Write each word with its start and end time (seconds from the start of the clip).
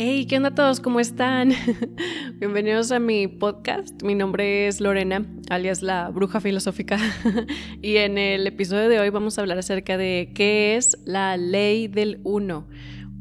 Hey, 0.00 0.26
¿qué 0.26 0.36
onda 0.36 0.54
todos? 0.54 0.78
¿Cómo 0.78 1.00
están? 1.00 1.52
Bienvenidos 2.34 2.92
a 2.92 3.00
mi 3.00 3.26
podcast. 3.26 4.00
Mi 4.04 4.14
nombre 4.14 4.68
es 4.68 4.80
Lorena, 4.80 5.26
alias 5.50 5.82
la 5.82 6.08
bruja 6.10 6.40
filosófica. 6.40 7.00
y 7.82 7.96
en 7.96 8.16
el 8.16 8.46
episodio 8.46 8.88
de 8.88 9.00
hoy 9.00 9.10
vamos 9.10 9.36
a 9.36 9.40
hablar 9.40 9.58
acerca 9.58 9.98
de 9.98 10.30
qué 10.36 10.76
es 10.76 10.96
la 11.04 11.36
ley 11.36 11.88
del 11.88 12.20
uno. 12.22 12.68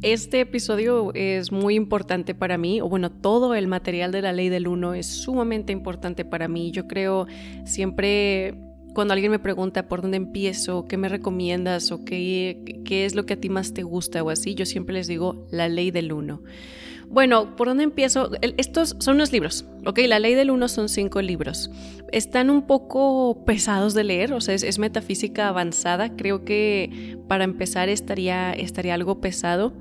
Este 0.04 0.42
episodio 0.42 1.12
es 1.16 1.52
muy 1.52 1.74
importante 1.74 2.36
para 2.36 2.60
mí, 2.60 2.80
o 2.80 2.88
bueno, 2.88 3.12
todo 3.12 3.56
el 3.56 3.66
material 3.66 4.12
de 4.12 4.22
la 4.22 4.32
ley 4.32 4.50
del 4.50 4.68
uno 4.68 4.94
es 4.94 5.08
sumamente 5.08 5.74
importante 5.74 6.26
para 6.26 6.48
mí. 6.48 6.70
Yo 6.70 6.88
creo 6.88 7.26
siempre 7.66 8.67
cuando 8.98 9.14
alguien 9.14 9.30
me 9.32 9.38
pregunta 9.38 9.88
por 9.88 10.02
dónde 10.02 10.18
empiezo, 10.18 10.88
qué 10.88 10.98
me 10.98 11.08
recomiendas 11.08 11.92
o 11.92 12.04
qué, 12.04 12.82
qué 12.84 13.06
es 13.06 13.14
lo 13.14 13.28
que 13.28 13.36
a 13.36 13.40
ti 13.40 13.48
más 13.48 13.72
te 13.72 13.84
gusta 13.84 14.24
o 14.24 14.32
así, 14.32 14.56
yo 14.56 14.66
siempre 14.66 14.96
les 14.96 15.06
digo 15.06 15.46
la 15.52 15.70
ley 15.70 15.92
del 15.92 16.12
uno. 16.12 16.42
Bueno, 17.08 17.56
¿por 17.56 17.68
dónde 17.68 17.84
empiezo? 17.84 18.32
Estos 18.42 18.96
son 18.98 19.18
unos 19.18 19.32
libros, 19.32 19.66
¿ok? 19.86 20.00
La 20.08 20.18
ley 20.18 20.34
del 20.34 20.50
uno 20.50 20.68
son 20.68 20.90
cinco 20.90 21.22
libros. 21.22 21.70
Están 22.12 22.50
un 22.50 22.66
poco 22.66 23.44
pesados 23.46 23.94
de 23.94 24.04
leer, 24.04 24.34
o 24.34 24.42
sea, 24.42 24.56
es, 24.56 24.80
metafísica 24.80 25.48
avanzada. 25.48 26.16
Creo 26.16 26.44
que 26.44 27.20
para 27.28 27.44
empezar 27.44 27.90
estaría, 27.90 28.52
estaría 28.52 28.96
algo 28.96 29.22
pesado, 29.22 29.74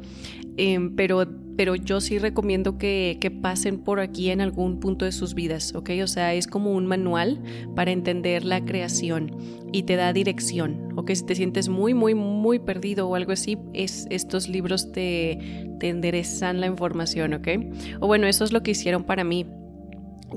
em, 0.59 0.95
pero 0.95 1.27
pero 1.57 1.75
yo 1.75 2.01
sí 2.01 2.19
recomiendo 2.19 2.79
que, 2.79 3.17
pasen 3.43 3.79
por 3.79 4.01
aquí 4.01 4.31
en 4.31 4.41
algún 4.41 4.79
punto 4.79 5.05
de 5.05 5.13
sus 5.13 5.35
vidas, 5.35 5.75
¿ok? 5.75 5.91
O 6.03 6.07
sea, 6.07 6.35
es 6.35 6.47
como 6.47 6.73
un 6.73 6.87
manual 6.87 7.43
para 7.75 7.91
entender 7.91 8.45
la 8.45 8.65
creación 8.65 9.37
y 9.73 9.83
te 9.83 9.97
da 9.97 10.13
dirección, 10.13 10.93
¿ok? 10.97 11.11
Si 11.13 11.27
te 11.27 11.35
sientes 11.35 11.69
muy, 11.69 11.93
muy, 11.93 12.15
muy 12.15 12.59
perdido 12.59 13.09
o 13.09 13.15
algo 13.15 13.33
así, 13.33 13.59
es, 13.73 14.07
estos 14.11 14.49
libros 14.49 14.93
te, 14.93 15.75
te 15.81 15.89
enderezan 15.89 16.61
la 16.61 16.67
información, 16.67 17.35
¿ok? 17.35 17.49
O 18.01 18.07
bueno, 18.07 18.27
eso 18.27 18.45
es 18.45 18.53
lo 18.53 18.63
que 18.63 18.73
hicieron 18.73 19.05
para 19.05 19.25
mí. 19.25 19.47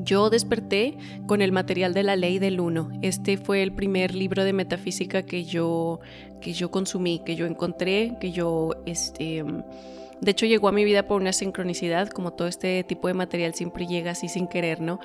Yo 0.03 0.29
desperté 0.29 0.97
con 1.25 1.41
el 1.41 1.51
material 1.51 1.93
de 1.93 2.03
la 2.03 2.15
ley 2.15 2.39
del 2.39 2.59
uno. 2.59 2.89
Este 3.01 3.37
fue 3.37 3.63
el 3.63 3.73
primer 3.73 4.13
libro 4.13 4.43
de 4.43 4.53
metafísica 4.53 5.23
que 5.23 5.43
yo, 5.43 5.99
que 6.41 6.53
yo 6.53 6.71
consumí, 6.71 7.21
que 7.25 7.35
yo 7.35 7.45
encontré, 7.45 8.15
que 8.21 8.31
yo 8.31 8.71
este, 8.85 9.43
de 10.21 10.31
hecho, 10.31 10.45
llegó 10.45 10.67
a 10.67 10.71
mi 10.71 10.83
vida 10.83 11.03
por 11.07 11.21
una 11.21 11.33
sincronicidad, 11.33 12.09
como 12.09 12.31
todo 12.31 12.47
este 12.47 12.83
tipo 12.83 13.07
de 13.07 13.13
material 13.13 13.53
siempre 13.53 13.87
llega 13.87 14.11
así 14.11 14.27
sin 14.27 14.47
querer, 14.47 14.81
¿no? 14.81 14.99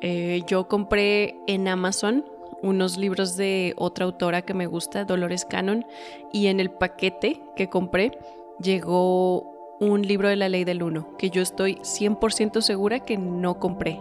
Eh, 0.00 0.42
yo 0.46 0.68
compré 0.68 1.36
en 1.46 1.68
Amazon 1.68 2.24
unos 2.62 2.96
libros 2.96 3.36
de 3.36 3.74
otra 3.76 4.04
autora 4.06 4.42
que 4.42 4.54
me 4.54 4.66
gusta, 4.66 5.04
Dolores 5.04 5.44
Cannon, 5.44 5.86
y 6.32 6.48
en 6.48 6.58
el 6.58 6.70
paquete 6.70 7.40
que 7.54 7.68
compré 7.68 8.18
llegó 8.60 9.52
un 9.78 10.02
libro 10.02 10.28
de 10.28 10.36
la 10.36 10.48
ley 10.48 10.64
del 10.64 10.82
uno, 10.82 11.16
que 11.16 11.30
yo 11.30 11.42
estoy 11.42 11.76
100% 11.76 12.60
segura 12.60 13.00
que 13.00 13.18
no 13.18 13.58
compré. 13.58 14.00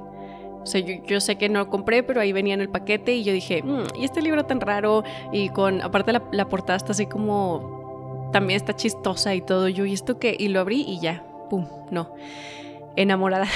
O 0.62 0.66
sea, 0.66 0.82
yo, 0.82 1.22
sé 1.22 1.36
que 1.36 1.48
no 1.48 1.70
compré, 1.70 2.02
pero 2.02 2.22
ahí 2.22 2.32
venía 2.32 2.56
en 2.56 2.62
el 2.62 2.70
paquete 2.70 3.14
y 3.14 3.24
yo 3.24 3.34
dije, 3.34 3.62
mm, 3.62 4.00
¿y 4.00 4.06
este 4.06 4.24
libro 4.24 4.46
tan 4.46 4.60
raro? 4.60 5.04
Y 5.32 5.50
con, 5.50 5.82
aparte 5.84 6.12
la, 6.12 6.24
la 6.32 6.50
portada 6.50 6.78
está 6.78 6.94
así 6.94 7.06
como 7.06 7.85
también 8.36 8.58
está 8.58 8.76
chistosa 8.76 9.34
y 9.34 9.40
todo. 9.40 9.70
Yo, 9.70 9.86
¿y 9.86 9.94
esto 9.94 10.20
qué? 10.20 10.36
Y 10.38 10.50
lo 10.50 10.60
abrí 10.60 10.82
y 10.86 11.00
ya, 11.00 11.24
pum, 11.50 11.70
no. 11.90 12.14
Enamorada. 12.98 13.48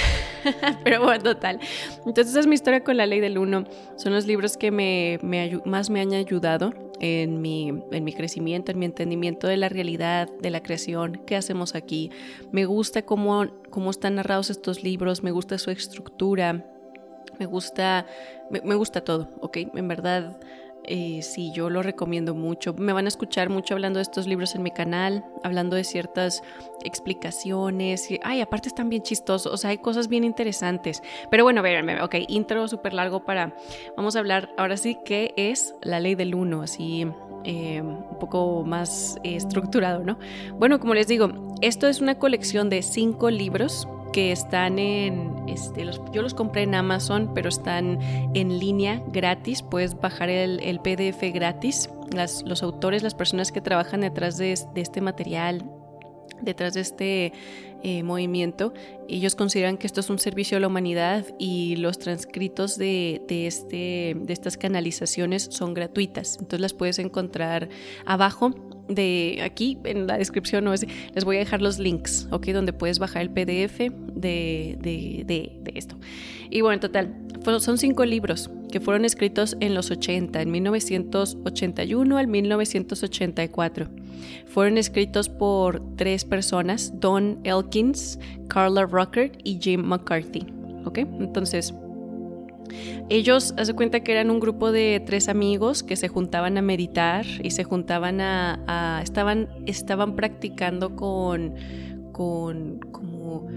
Pero 0.84 1.04
bueno, 1.04 1.22
total. 1.22 1.60
Entonces, 2.06 2.34
es 2.34 2.46
mi 2.46 2.54
historia 2.54 2.82
con 2.82 2.96
la 2.96 3.04
ley 3.04 3.20
del 3.20 3.36
uno. 3.36 3.64
Son 3.96 4.14
los 4.14 4.26
libros 4.26 4.56
que 4.56 4.70
me, 4.70 5.18
más 5.66 5.90
me 5.90 6.00
han 6.00 6.14
ayudado 6.14 6.72
en 6.98 7.42
mi, 7.42 7.68
en 7.90 8.04
mi 8.04 8.14
crecimiento, 8.14 8.72
en 8.72 8.78
mi 8.78 8.86
entendimiento 8.86 9.48
de 9.48 9.58
la 9.58 9.68
realidad, 9.68 10.30
de 10.40 10.48
la 10.48 10.62
creación, 10.62 11.20
qué 11.26 11.36
hacemos 11.36 11.74
aquí. 11.74 12.10
Me 12.50 12.64
gusta 12.64 13.02
cómo, 13.02 13.48
cómo 13.68 13.90
están 13.90 14.14
narrados 14.14 14.48
estos 14.48 14.82
libros, 14.82 15.22
me 15.22 15.30
gusta 15.30 15.58
su 15.58 15.70
estructura, 15.70 16.64
me 17.38 17.44
gusta, 17.44 18.06
me, 18.48 18.62
me 18.62 18.76
gusta 18.76 19.02
todo, 19.02 19.28
¿ok? 19.42 19.58
En 19.74 19.88
verdad 19.88 20.40
eh, 20.92 21.22
sí, 21.22 21.52
yo 21.52 21.70
lo 21.70 21.84
recomiendo 21.84 22.34
mucho. 22.34 22.74
Me 22.74 22.92
van 22.92 23.04
a 23.04 23.08
escuchar 23.08 23.48
mucho 23.48 23.74
hablando 23.74 23.98
de 23.98 24.02
estos 24.02 24.26
libros 24.26 24.56
en 24.56 24.64
mi 24.64 24.72
canal, 24.72 25.24
hablando 25.44 25.76
de 25.76 25.84
ciertas 25.84 26.42
explicaciones. 26.84 28.08
Ay, 28.24 28.40
aparte 28.40 28.66
están 28.66 28.88
bien 28.88 29.04
chistosos, 29.04 29.52
o 29.52 29.56
sea, 29.56 29.70
hay 29.70 29.78
cosas 29.78 30.08
bien 30.08 30.24
interesantes. 30.24 31.00
Pero 31.30 31.44
bueno, 31.44 31.62
véanme, 31.62 32.02
ok, 32.02 32.16
intro 32.26 32.66
súper 32.66 32.92
largo 32.92 33.24
para... 33.24 33.54
Vamos 33.96 34.16
a 34.16 34.18
hablar 34.18 34.50
ahora 34.58 34.76
sí 34.76 34.98
qué 35.04 35.32
es 35.36 35.76
la 35.80 36.00
ley 36.00 36.16
del 36.16 36.34
uno, 36.34 36.62
así 36.62 37.06
eh, 37.44 37.80
un 37.82 38.18
poco 38.18 38.64
más 38.64 39.16
estructurado, 39.22 40.02
¿no? 40.02 40.18
Bueno, 40.58 40.80
como 40.80 40.94
les 40.94 41.06
digo, 41.06 41.30
esto 41.60 41.86
es 41.86 42.00
una 42.00 42.16
colección 42.16 42.68
de 42.68 42.82
cinco 42.82 43.30
libros 43.30 43.86
que 44.12 44.32
están 44.32 44.78
en, 44.78 45.48
este, 45.48 45.84
los, 45.84 46.00
yo 46.12 46.22
los 46.22 46.34
compré 46.34 46.62
en 46.62 46.74
Amazon, 46.74 47.32
pero 47.34 47.48
están 47.48 47.98
en 48.34 48.58
línea 48.58 49.02
gratis, 49.08 49.62
puedes 49.62 49.98
bajar 49.98 50.30
el, 50.30 50.80
PDF 50.80 51.22
gratis. 51.32 51.90
Los 52.44 52.62
autores, 52.62 53.02
las 53.02 53.14
personas 53.14 53.52
que 53.52 53.60
trabajan 53.60 54.00
detrás 54.00 54.36
de, 54.36 54.58
de 54.74 54.80
este 54.80 55.00
material, 55.00 55.64
detrás 56.42 56.74
de 56.74 56.80
este 56.80 57.32
eh, 57.82 58.02
movimiento, 58.02 58.74
ellos 59.08 59.34
consideran 59.34 59.78
que 59.78 59.86
esto 59.86 60.00
es 60.00 60.10
un 60.10 60.18
servicio 60.18 60.56
a 60.56 60.60
la 60.60 60.66
humanidad 60.66 61.24
y 61.38 61.76
los 61.76 61.98
transcritos 61.98 62.76
de, 62.76 63.22
de, 63.26 63.46
este, 63.46 64.16
de 64.16 64.32
estas 64.32 64.56
canalizaciones 64.56 65.48
son 65.50 65.72
gratuitas. 65.72 66.34
Entonces 66.34 66.60
las 66.60 66.74
puedes 66.74 66.98
encontrar 66.98 67.68
abajo 68.04 68.54
de 68.90 69.40
aquí 69.42 69.78
en 69.84 70.06
la 70.06 70.18
descripción 70.18 70.64
no 70.64 70.72
les 70.72 71.24
voy 71.24 71.36
a 71.36 71.38
dejar 71.38 71.62
los 71.62 71.78
links, 71.78 72.28
¿ok? 72.30 72.48
Donde 72.48 72.72
puedes 72.72 72.98
bajar 72.98 73.22
el 73.22 73.30
PDF 73.30 73.78
de, 73.78 74.76
de, 74.80 75.24
de, 75.26 75.72
esto. 75.74 75.96
Y 76.50 76.60
bueno, 76.60 76.74
en 76.74 76.80
total, 76.80 77.14
son 77.60 77.78
cinco 77.78 78.04
libros 78.04 78.50
que 78.70 78.80
fueron 78.80 79.04
escritos 79.04 79.56
en 79.60 79.74
los 79.74 79.90
80, 79.90 80.42
en 80.42 80.50
1981 80.50 82.18
al 82.18 82.26
1984. 82.26 83.88
Fueron 84.46 84.78
escritos 84.78 85.28
por 85.28 85.82
tres 85.96 86.24
personas, 86.24 86.92
Don 87.00 87.40
Elkins, 87.44 88.18
Carla 88.48 88.84
Rucker 88.84 89.32
y 89.44 89.58
Jim 89.60 89.82
McCarthy, 89.82 90.46
¿ok? 90.84 90.98
Entonces, 90.98 91.74
ellos, 93.08 93.54
hace 93.56 93.74
cuenta 93.74 94.00
que 94.00 94.12
eran 94.12 94.30
un 94.30 94.40
grupo 94.40 94.72
de 94.72 95.02
tres 95.04 95.28
amigos 95.28 95.82
que 95.82 95.96
se 95.96 96.08
juntaban 96.08 96.58
a 96.58 96.62
meditar 96.62 97.26
y 97.42 97.50
se 97.50 97.64
juntaban 97.64 98.20
a, 98.20 99.00
estaban, 99.02 99.48
estaban 99.66 100.16
practicando 100.16 100.96
con, 100.96 101.54
con 102.12 102.78
como 102.92 103.48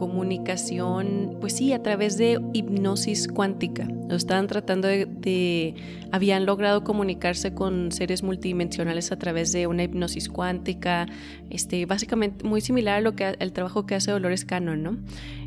comunicación, 0.00 1.36
pues 1.40 1.52
sí, 1.56 1.74
a 1.74 1.82
través 1.82 2.16
de 2.16 2.40
hipnosis 2.54 3.28
cuántica. 3.28 3.86
Lo 4.08 4.16
estaban 4.16 4.46
tratando 4.46 4.88
de, 4.88 5.74
habían 6.10 6.46
logrado 6.46 6.84
comunicarse 6.84 7.52
con 7.52 7.92
seres 7.92 8.22
multidimensionales 8.22 9.12
a 9.12 9.18
través 9.18 9.52
de 9.52 9.66
una 9.66 9.82
hipnosis 9.82 10.30
cuántica, 10.30 11.06
este, 11.50 11.84
básicamente 11.84 12.46
muy 12.46 12.62
similar 12.62 12.96
a 12.96 13.00
lo 13.02 13.14
que 13.14 13.36
el 13.38 13.52
trabajo 13.52 13.84
que 13.84 13.94
hace 13.94 14.10
Dolores 14.10 14.46
Cannon, 14.46 14.82
¿no? 14.82 14.96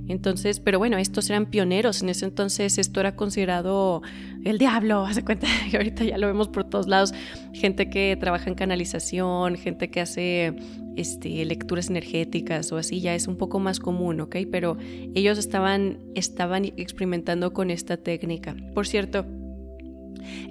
Entonces, 0.07 0.59
pero 0.59 0.79
bueno, 0.79 0.97
estos 0.97 1.29
eran 1.29 1.45
pioneros. 1.45 2.01
En 2.01 2.09
ese 2.09 2.25
entonces 2.25 2.77
esto 2.77 2.99
era 2.99 3.15
considerado 3.15 4.01
el 4.43 4.57
diablo, 4.57 5.05
hace 5.05 5.23
cuenta 5.23 5.47
que 5.69 5.77
ahorita 5.77 6.03
ya 6.03 6.17
lo 6.17 6.27
vemos 6.27 6.49
por 6.49 6.63
todos 6.63 6.87
lados. 6.87 7.13
Gente 7.53 7.89
que 7.89 8.17
trabaja 8.19 8.49
en 8.49 8.55
canalización, 8.55 9.55
gente 9.55 9.89
que 9.89 10.01
hace 10.01 10.55
este, 10.95 11.45
lecturas 11.45 11.89
energéticas 11.89 12.71
o 12.71 12.77
así, 12.77 13.01
ya 13.01 13.15
es 13.15 13.27
un 13.27 13.37
poco 13.37 13.59
más 13.59 13.79
común, 13.79 14.19
¿ok? 14.21 14.37
Pero 14.51 14.77
ellos 15.15 15.37
estaban, 15.37 15.99
estaban 16.15 16.65
experimentando 16.65 17.53
con 17.53 17.71
esta 17.71 17.97
técnica. 17.97 18.55
Por 18.73 18.87
cierto, 18.87 19.25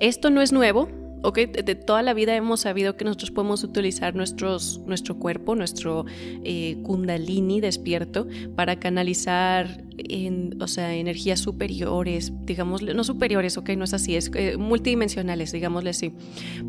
esto 0.01 0.31
no 0.31 0.43
es 0.43 0.53
nuevo, 0.53 0.89
¿ok? 1.23 1.39
De, 1.39 1.75
toda 1.75 2.03
la 2.03 2.15
vida 2.15 2.35
hemos 2.35 2.61
sabido 2.61 2.97
que 2.97 3.05
nosotros 3.05 3.31
podemos 3.31 3.65
utilizar 3.65 4.15
nuestro 4.15 5.19
cuerpo, 5.19 5.55
nuestro 5.55 6.05
eh, 6.45 6.79
kundalini 6.83 7.61
despierto 7.61 8.27
para 8.55 8.79
canalizar 8.79 9.85
en, 9.99 10.61
o 10.61 10.69
sea, 10.69 10.95
energías 10.95 11.41
superiores, 11.41 12.33
digamos, 12.43 12.83
no 12.83 13.05
superiores, 13.05 13.57
ok, 13.57 13.71
no 13.71 13.85
es 13.85 13.95
así, 13.95 14.17
es 14.17 14.31
eh, 14.35 14.57
multidimensionales, 14.57 15.53
digámosle 15.53 15.91
así. 15.91 16.13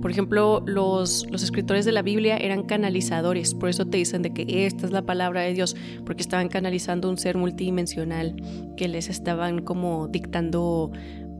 Por 0.02 0.12
ejemplo, 0.12 0.64
los, 0.66 1.26
los 1.32 1.44
escritores 1.44 1.86
de 1.86 1.92
la 1.92 2.02
Biblia 2.02 2.38
eran 2.38 2.64
canalizadores, 2.64 3.54
por 3.54 3.70
eso 3.70 3.86
te 3.86 3.98
dicen 3.98 4.22
de 4.22 4.34
que 4.34 4.66
esta 4.66 4.86
es 4.86 4.92
la 4.92 5.04
palabra 5.04 5.42
de 5.42 5.54
Dios, 5.54 5.76
porque 6.06 6.22
estaban 6.22 6.50
canalizando 6.50 7.10
un 7.10 7.18
ser 7.18 7.38
multidimensional 7.38 8.36
que 8.78 8.88
les 8.88 9.10
estaban 9.10 9.62
como 9.62 10.08
dictando... 10.08 10.92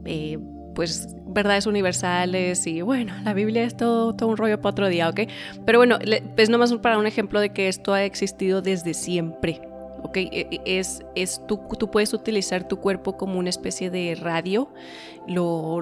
Eh, 0.04 0.38
pues 0.74 1.08
verdades 1.26 1.66
universales 1.66 2.66
y 2.66 2.82
bueno, 2.82 3.14
la 3.24 3.34
Biblia 3.34 3.64
es 3.64 3.76
todo, 3.76 4.14
todo 4.14 4.28
un 4.28 4.36
rollo 4.36 4.60
para 4.60 4.70
otro 4.70 4.88
día, 4.88 5.08
¿ok? 5.08 5.20
Pero 5.64 5.78
bueno, 5.78 5.98
es 6.36 6.50
nomás 6.50 6.72
para 6.74 6.98
un 6.98 7.06
ejemplo 7.06 7.40
de 7.40 7.50
que 7.50 7.68
esto 7.68 7.92
ha 7.92 8.04
existido 8.04 8.62
desde 8.62 8.94
siempre, 8.94 9.60
¿ok? 10.02 10.16
E, 10.16 10.48
e, 10.50 10.78
es, 10.78 11.02
es, 11.14 11.40
tú, 11.46 11.60
tú 11.78 11.90
puedes 11.90 12.12
utilizar 12.12 12.68
tu 12.68 12.78
cuerpo 12.78 13.16
como 13.16 13.38
una 13.38 13.50
especie 13.50 13.90
de 13.90 14.14
radio, 14.14 14.68
lo, 15.26 15.80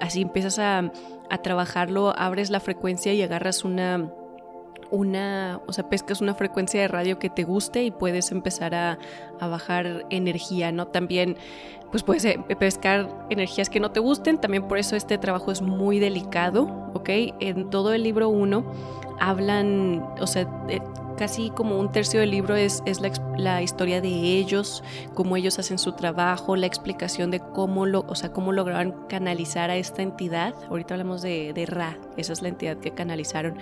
así 0.00 0.22
empiezas 0.22 0.58
a, 0.58 0.92
a 1.30 1.38
trabajarlo, 1.42 2.14
abres 2.16 2.50
la 2.50 2.60
frecuencia 2.60 3.12
y 3.12 3.22
agarras 3.22 3.64
una 3.64 4.10
una, 4.90 5.60
o 5.66 5.72
sea, 5.72 5.88
pescas 5.88 6.20
una 6.20 6.34
frecuencia 6.34 6.80
de 6.80 6.88
radio 6.88 7.18
que 7.18 7.30
te 7.30 7.44
guste 7.44 7.82
y 7.84 7.90
puedes 7.90 8.30
empezar 8.32 8.74
a, 8.74 8.98
bajar 9.40 10.04
energía, 10.10 10.72
¿no? 10.72 10.88
También, 10.88 11.36
pues 11.90 12.02
puedes 12.02 12.24
eh, 12.24 12.40
pescar 12.58 13.26
energías 13.30 13.70
que 13.70 13.80
no 13.80 13.92
te 13.92 14.00
gusten, 14.00 14.38
también 14.38 14.66
por 14.66 14.78
eso 14.78 14.96
este 14.96 15.16
trabajo 15.16 15.52
es 15.52 15.62
muy 15.62 15.98
delicado, 16.00 16.90
¿ok? 16.94 17.08
En 17.40 17.70
todo 17.70 17.92
el 17.92 18.02
libro 18.02 18.28
1 18.28 18.64
hablan, 19.20 20.04
o 20.20 20.26
sea, 20.26 20.48
casi 21.18 21.50
como 21.50 21.78
un 21.78 21.90
tercio 21.90 22.20
del 22.20 22.30
libro 22.30 22.56
es, 22.56 22.82
es 22.86 23.00
la, 23.36 23.62
historia 23.62 24.00
de 24.00 24.08
ellos, 24.08 24.82
cómo 25.14 25.36
ellos 25.36 25.58
hacen 25.58 25.78
su 25.78 25.92
trabajo, 25.92 26.56
la 26.56 26.66
explicación 26.66 27.30
de 27.30 27.40
cómo, 27.40 27.86
lo, 27.86 28.04
o 28.08 28.14
sea, 28.14 28.32
cómo 28.32 28.52
lograron 28.52 28.94
canalizar 29.08 29.70
a 29.70 29.76
esta 29.76 30.02
entidad. 30.02 30.54
Ahorita 30.70 30.94
hablamos 30.94 31.20
de, 31.20 31.52
de 31.52 31.66
Ra, 31.66 31.98
esa 32.20 32.32
es 32.32 32.42
la 32.42 32.48
entidad 32.48 32.78
que 32.78 32.92
canalizaron. 32.92 33.56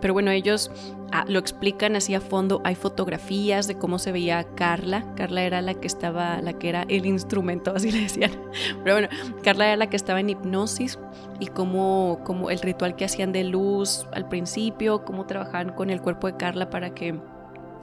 Pero 0.00 0.12
bueno, 0.14 0.30
ellos 0.30 0.70
ah, 1.12 1.24
lo 1.28 1.38
explican 1.38 1.96
así 1.96 2.14
a 2.14 2.20
fondo. 2.20 2.60
Hay 2.64 2.74
fotografías 2.74 3.66
de 3.66 3.76
cómo 3.76 3.98
se 3.98 4.12
veía 4.12 4.44
Carla. 4.54 5.04
Carla 5.16 5.42
era 5.42 5.62
la 5.62 5.74
que 5.74 5.86
estaba, 5.86 6.40
la 6.42 6.54
que 6.54 6.68
era 6.68 6.82
el 6.88 7.06
instrumento, 7.06 7.72
así 7.74 7.90
le 7.90 8.02
decían. 8.02 8.32
Pero 8.84 8.96
bueno, 8.96 9.08
Carla 9.42 9.66
era 9.66 9.76
la 9.76 9.88
que 9.88 9.96
estaba 9.96 10.20
en 10.20 10.30
hipnosis 10.30 10.98
y 11.38 11.46
cómo, 11.46 12.20
cómo 12.24 12.50
el 12.50 12.60
ritual 12.60 12.96
que 12.96 13.04
hacían 13.04 13.32
de 13.32 13.44
luz 13.44 14.06
al 14.12 14.28
principio, 14.28 15.04
cómo 15.04 15.26
trabajaban 15.26 15.72
con 15.74 15.90
el 15.90 16.00
cuerpo 16.00 16.26
de 16.26 16.36
Carla 16.36 16.70
para 16.70 16.94
que 16.94 17.20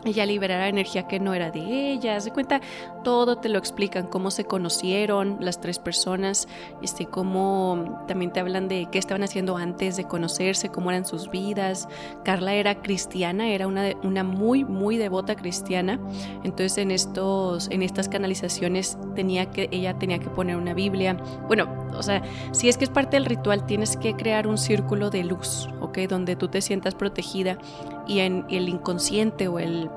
ella 0.06 0.26
liberara 0.26 0.68
energía 0.68 1.08
que 1.08 1.20
no 1.20 1.34
era 1.34 1.52
de 1.52 1.60
ella. 1.60 2.20
Se 2.20 2.32
cuenta, 2.32 2.62
todo 3.08 3.38
te 3.38 3.48
lo 3.48 3.58
explican, 3.58 4.06
cómo 4.06 4.32
se 4.32 4.44
conocieron 4.44 5.38
las 5.40 5.62
tres 5.62 5.80
personas, 5.80 6.46
este, 6.82 7.06
cómo 7.06 8.04
también 8.06 8.34
te 8.34 8.42
hablan 8.42 8.68
de 8.68 8.90
qué 8.92 9.00
estaban 9.00 9.24
haciendo 9.24 9.56
antes 9.56 9.96
de 9.96 10.04
conocerse, 10.04 10.68
cómo 10.68 10.90
eran 10.92 11.06
sus 11.06 11.32
vidas. 11.32 11.88
Carla 12.26 12.54
era 12.54 12.82
cristiana, 12.82 13.48
era 13.48 13.66
una, 13.66 13.94
una 14.04 14.26
muy, 14.26 14.66
muy 14.66 14.98
devota 14.98 15.38
cristiana. 15.38 16.02
Entonces 16.44 16.80
en, 16.80 16.92
estos, 16.92 17.70
en 17.72 17.82
estas 17.82 18.10
canalizaciones 18.10 18.98
tenía 19.16 19.52
que, 19.52 19.70
ella 19.72 19.98
tenía 19.98 20.20
que 20.20 20.30
poner 20.30 20.58
una 20.58 20.74
Biblia. 20.74 21.16
Bueno, 21.48 21.88
o 21.98 22.04
sea, 22.04 22.22
si 22.52 22.68
es 22.68 22.78
que 22.78 22.84
es 22.84 22.90
parte 22.90 23.16
del 23.16 23.26
ritual, 23.26 23.66
tienes 23.66 23.96
que 23.96 24.16
crear 24.18 24.48
un 24.48 24.58
círculo 24.58 25.12
de 25.12 25.24
luz, 25.24 25.70
¿ok? 25.80 26.00
Donde 26.10 26.36
tú 26.36 26.50
te 26.50 26.60
sientas 26.60 26.94
protegida 26.94 27.58
y 28.06 28.20
en 28.20 28.46
el 28.50 28.68
inconsciente 28.68 29.48
o 29.48 29.60
el 29.60 29.90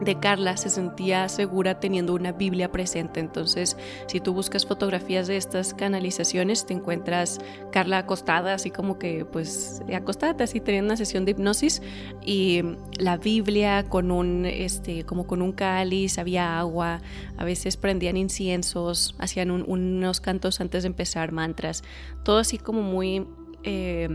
de 0.00 0.18
Carla 0.18 0.56
se 0.56 0.70
sentía 0.70 1.28
segura 1.28 1.80
teniendo 1.80 2.14
una 2.14 2.32
Biblia 2.32 2.70
presente. 2.70 3.20
Entonces, 3.20 3.76
si 4.06 4.20
tú 4.20 4.34
buscas 4.34 4.66
fotografías 4.66 5.26
de 5.26 5.36
estas 5.36 5.74
canalizaciones, 5.74 6.66
te 6.66 6.74
encuentras 6.74 7.40
Carla 7.72 7.98
acostada, 7.98 8.54
así 8.54 8.70
como 8.70 8.98
que, 8.98 9.24
pues, 9.24 9.82
acostada, 9.94 10.44
así 10.44 10.60
teniendo 10.60 10.88
una 10.88 10.96
sesión 10.96 11.24
de 11.24 11.32
hipnosis 11.32 11.82
y 12.24 12.62
la 12.98 13.16
Biblia 13.16 13.84
con 13.84 14.10
un, 14.10 14.44
este, 14.44 15.04
como 15.04 15.26
con 15.26 15.42
un 15.42 15.52
cáliz, 15.52 16.18
había 16.18 16.58
agua, 16.58 17.00
a 17.36 17.44
veces 17.44 17.76
prendían 17.76 18.16
inciensos, 18.16 19.14
hacían 19.18 19.50
unos 19.50 20.20
cantos 20.20 20.60
antes 20.60 20.82
de 20.82 20.88
empezar, 20.88 21.32
mantras, 21.32 21.82
todo 22.24 22.38
así 22.38 22.58
como 22.58 22.82
muy... 22.82 23.26
Eh, 23.68 24.08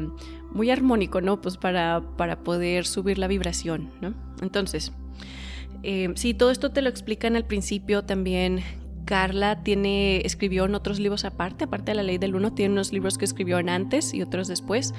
muy 0.54 0.70
armónico, 0.70 1.22
¿no? 1.22 1.42
Pues 1.42 1.58
para, 1.58 2.02
para 2.18 2.44
poder 2.44 2.86
subir 2.86 3.18
la 3.18 3.28
vibración, 3.28 3.90
¿no? 4.02 4.14
Entonces, 4.42 4.92
eh, 5.84 6.10
sí, 6.16 6.34
todo 6.34 6.52
esto 6.52 6.72
te 6.72 6.82
lo 6.82 6.90
explican 6.90 7.36
al 7.36 7.46
principio 7.46 8.04
también. 8.04 8.62
Carla 9.06 9.62
tiene, 9.62 10.22
escribió 10.26 10.64
en 10.64 10.74
otros 10.74 10.98
libros 10.98 11.26
aparte, 11.26 11.66
aparte 11.66 11.92
de 11.92 11.96
la 11.96 12.04
ley 12.04 12.18
del 12.18 12.34
uno, 12.34 12.54
tiene 12.54 12.72
unos 12.72 12.94
libros 12.94 13.18
que 13.18 13.26
escribió 13.26 13.58
antes 13.58 14.14
y 14.14 14.22
otros 14.22 14.48
después, 14.48 14.94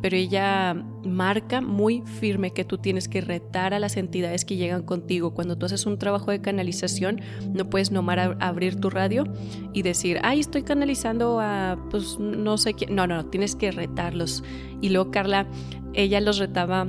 pero 0.00 0.16
ella 0.16 0.72
marca 1.04 1.60
muy 1.60 2.02
firme 2.06 2.52
que 2.52 2.64
tú 2.64 2.78
tienes 2.78 3.08
que 3.08 3.20
retar 3.20 3.74
a 3.74 3.78
las 3.78 3.98
entidades 3.98 4.46
que 4.46 4.56
llegan 4.56 4.84
contigo. 4.84 5.34
Cuando 5.34 5.58
tú 5.58 5.66
haces 5.66 5.84
un 5.84 5.98
trabajo 5.98 6.30
de 6.30 6.40
canalización, 6.40 7.20
no 7.52 7.68
puedes 7.68 7.90
nomás 7.90 8.36
abrir 8.40 8.76
tu 8.76 8.88
radio 8.88 9.24
y 9.74 9.82
decir, 9.82 10.18
ay, 10.22 10.40
estoy 10.40 10.62
canalizando 10.62 11.38
a, 11.38 11.76
pues 11.90 12.18
no 12.18 12.56
sé 12.56 12.72
quién. 12.72 12.94
No, 12.94 13.06
no, 13.06 13.16
no, 13.16 13.26
tienes 13.26 13.54
que 13.54 13.70
retarlos. 13.70 14.44
Y 14.80 14.88
luego 14.88 15.10
Carla, 15.10 15.46
ella 15.92 16.22
los 16.22 16.38
retaba 16.38 16.88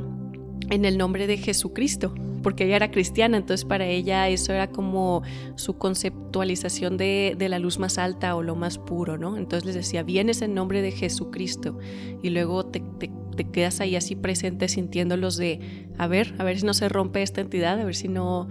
en 0.70 0.86
el 0.86 0.98
nombre 0.98 1.28
de 1.28 1.36
Jesucristo 1.36 2.14
porque 2.40 2.66
ella 2.66 2.76
era 2.78 2.92
cristiana, 2.92 3.38
entonces 3.38 3.66
para 3.66 3.86
ella 3.86 4.28
eso 4.30 4.54
era 4.54 4.68
como 4.68 5.24
su 5.56 5.78
conceptualización 5.78 6.98
de, 6.98 7.36
la 7.50 7.60
luz 7.60 7.80
más 7.80 7.98
alta 7.98 8.36
o 8.36 8.44
lo 8.44 8.56
más 8.56 8.78
puro, 8.78 9.18
¿no? 9.18 9.38
Entonces 9.38 9.66
les 9.66 9.76
decía, 9.76 10.04
vienes 10.04 10.42
en 10.42 10.54
nombre 10.54 10.82
de 10.82 10.92
Jesucristo 10.92 11.78
y 12.22 12.30
luego 12.30 12.66
te, 12.66 12.84
quedas 13.52 13.80
ahí 13.80 13.96
así 13.96 14.16
presente 14.16 14.68
sintiéndolos 14.68 15.38
de, 15.38 15.88
a 15.98 16.08
ver, 16.08 16.36
a 16.38 16.44
ver 16.44 16.60
si 16.60 16.66
no 16.66 16.74
se 16.74 16.90
rompe 16.90 17.22
esta 17.22 17.42
entidad, 17.42 17.80
a 17.80 17.86
ver 17.86 17.96
si 17.96 18.08
no 18.08 18.48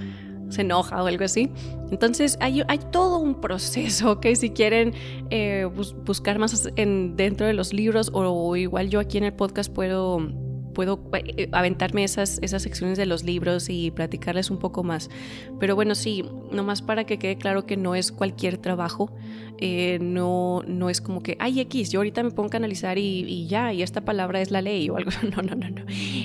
se 0.49 0.63
enoja 0.63 1.03
o 1.03 1.07
algo 1.07 1.25
así. 1.25 1.51
Entonces 1.91 2.39
hay, 2.41 2.63
todo 2.91 3.19
un 3.19 3.41
proceso, 3.41 4.13
¿ok? 4.13 4.27
Si 4.35 4.51
quieren 4.51 4.95
eh, 5.31 5.69
buscar 6.05 6.39
más 6.39 6.71
en, 6.77 7.17
dentro 7.17 7.47
de 7.47 7.53
los 7.53 7.73
libros 7.73 8.11
o 8.13 8.57
igual 8.57 8.89
yo 8.89 8.99
aquí 9.01 9.19
en 9.19 9.25
el 9.25 9.35
podcast 9.35 9.73
puedo 9.73 10.48
puedo 10.79 11.01
eh, 11.13 11.49
aventarme 11.51 12.05
esas, 12.05 12.39
esas 12.41 12.63
secciones 12.63 12.97
de 12.97 13.05
los 13.05 13.25
libros 13.25 13.69
y 13.69 13.91
platicarles 13.91 14.49
un 14.49 14.59
poco 14.59 14.85
más. 14.85 15.11
Pero 15.59 15.75
bueno, 15.75 15.97
sí, 15.97 16.25
nomás 16.53 16.83
para 16.83 17.03
que 17.03 17.19
quede 17.19 17.37
claro 17.37 17.67
que 17.67 17.77
no 17.77 17.97
es 17.97 18.13
cualquier 18.13 18.59
trabajo, 18.59 19.11
eh, 19.59 19.99
no, 20.01 20.63
no 20.69 20.89
es 20.89 21.01
como 21.01 21.21
que, 21.21 21.37
ay 21.41 21.59
X, 21.59 21.91
yo 21.91 21.99
ahorita 21.99 22.23
me 22.23 22.31
pongo 22.31 22.51
a 22.53 22.59
analizar 22.59 22.97
y, 22.97 23.25
y, 23.27 23.49
ya, 23.49 23.73
y 23.73 23.83
esta 23.83 24.03
palabra 24.03 24.41
es 24.41 24.53
la 24.53 24.63
ley 24.63 24.89
o 24.89 24.97
algo. 24.97 25.11
No, 25.35 25.43
no, 25.43 25.57
no, 25.57 25.69
no. 25.69 25.83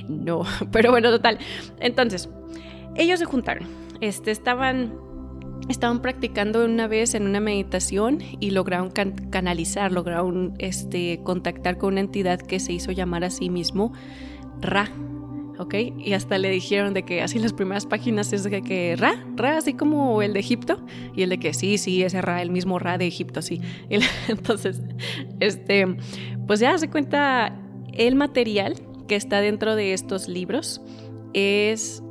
No, 0.08 0.44
pero 0.72 0.92
bueno, 0.92 1.10
total. 1.10 1.40
Entonces, 1.80 2.30
ellos 2.96 3.18
se 3.18 3.26
juntaron. 3.26 3.68
Este, 4.02 4.30
estaban 4.30 4.94
estaban 5.70 6.02
practicando 6.02 6.66
una 6.66 6.88
vez 6.88 7.16
en 7.16 7.26
una 7.26 7.40
meditación 7.40 8.20
y 8.40 8.52
lograron 8.52 8.92
canalizar, 8.92 9.92
lograron 9.92 10.54
este, 10.60 11.22
contactar 11.24 11.78
con 11.78 11.94
una 11.94 12.02
entidad 12.02 12.40
que 12.40 12.60
se 12.60 12.74
hizo 12.74 12.92
llamar 12.92 13.24
a 13.24 13.30
sí 13.30 13.50
mismo 13.50 13.94
Ra. 14.64 14.92
¿ok? 15.60 15.76
Y 15.98 16.14
hasta 16.14 16.38
le 16.38 16.50
dijeron 16.50 16.94
de 16.94 17.04
que 17.04 17.22
así 17.22 17.40
las 17.40 17.54
primeras 17.54 17.86
páginas 17.86 18.34
es 18.34 18.44
de 18.44 18.62
que 18.62 18.96
Ra, 18.98 19.24
Ra, 19.36 19.58
así 19.58 19.74
como 19.74 20.22
el 20.22 20.34
de 20.34 20.40
Egipto, 20.40 20.84
y 21.16 21.24
el 21.24 21.30
de 21.30 21.40
que 21.40 21.54
sí, 21.54 21.78
sí, 21.78 22.04
ese 22.04 22.22
Ra, 22.22 22.42
el 22.42 22.52
mismo 22.52 22.80
Ra 22.80 22.98
de 22.98 23.08
Egipto, 23.08 23.42
sí. 23.42 23.62
entonces, 24.28 24.82
este, 25.40 25.98
pues 26.48 26.60
ya 26.60 26.78
se 26.78 26.90
cuenta 26.90 27.60
el 27.94 28.16
material 28.16 28.76
que 29.08 29.16
está 29.16 29.42
dentro 29.42 29.76
de 29.76 29.94
estos 29.94 30.28
libros 30.28 30.82
es, 31.34 32.02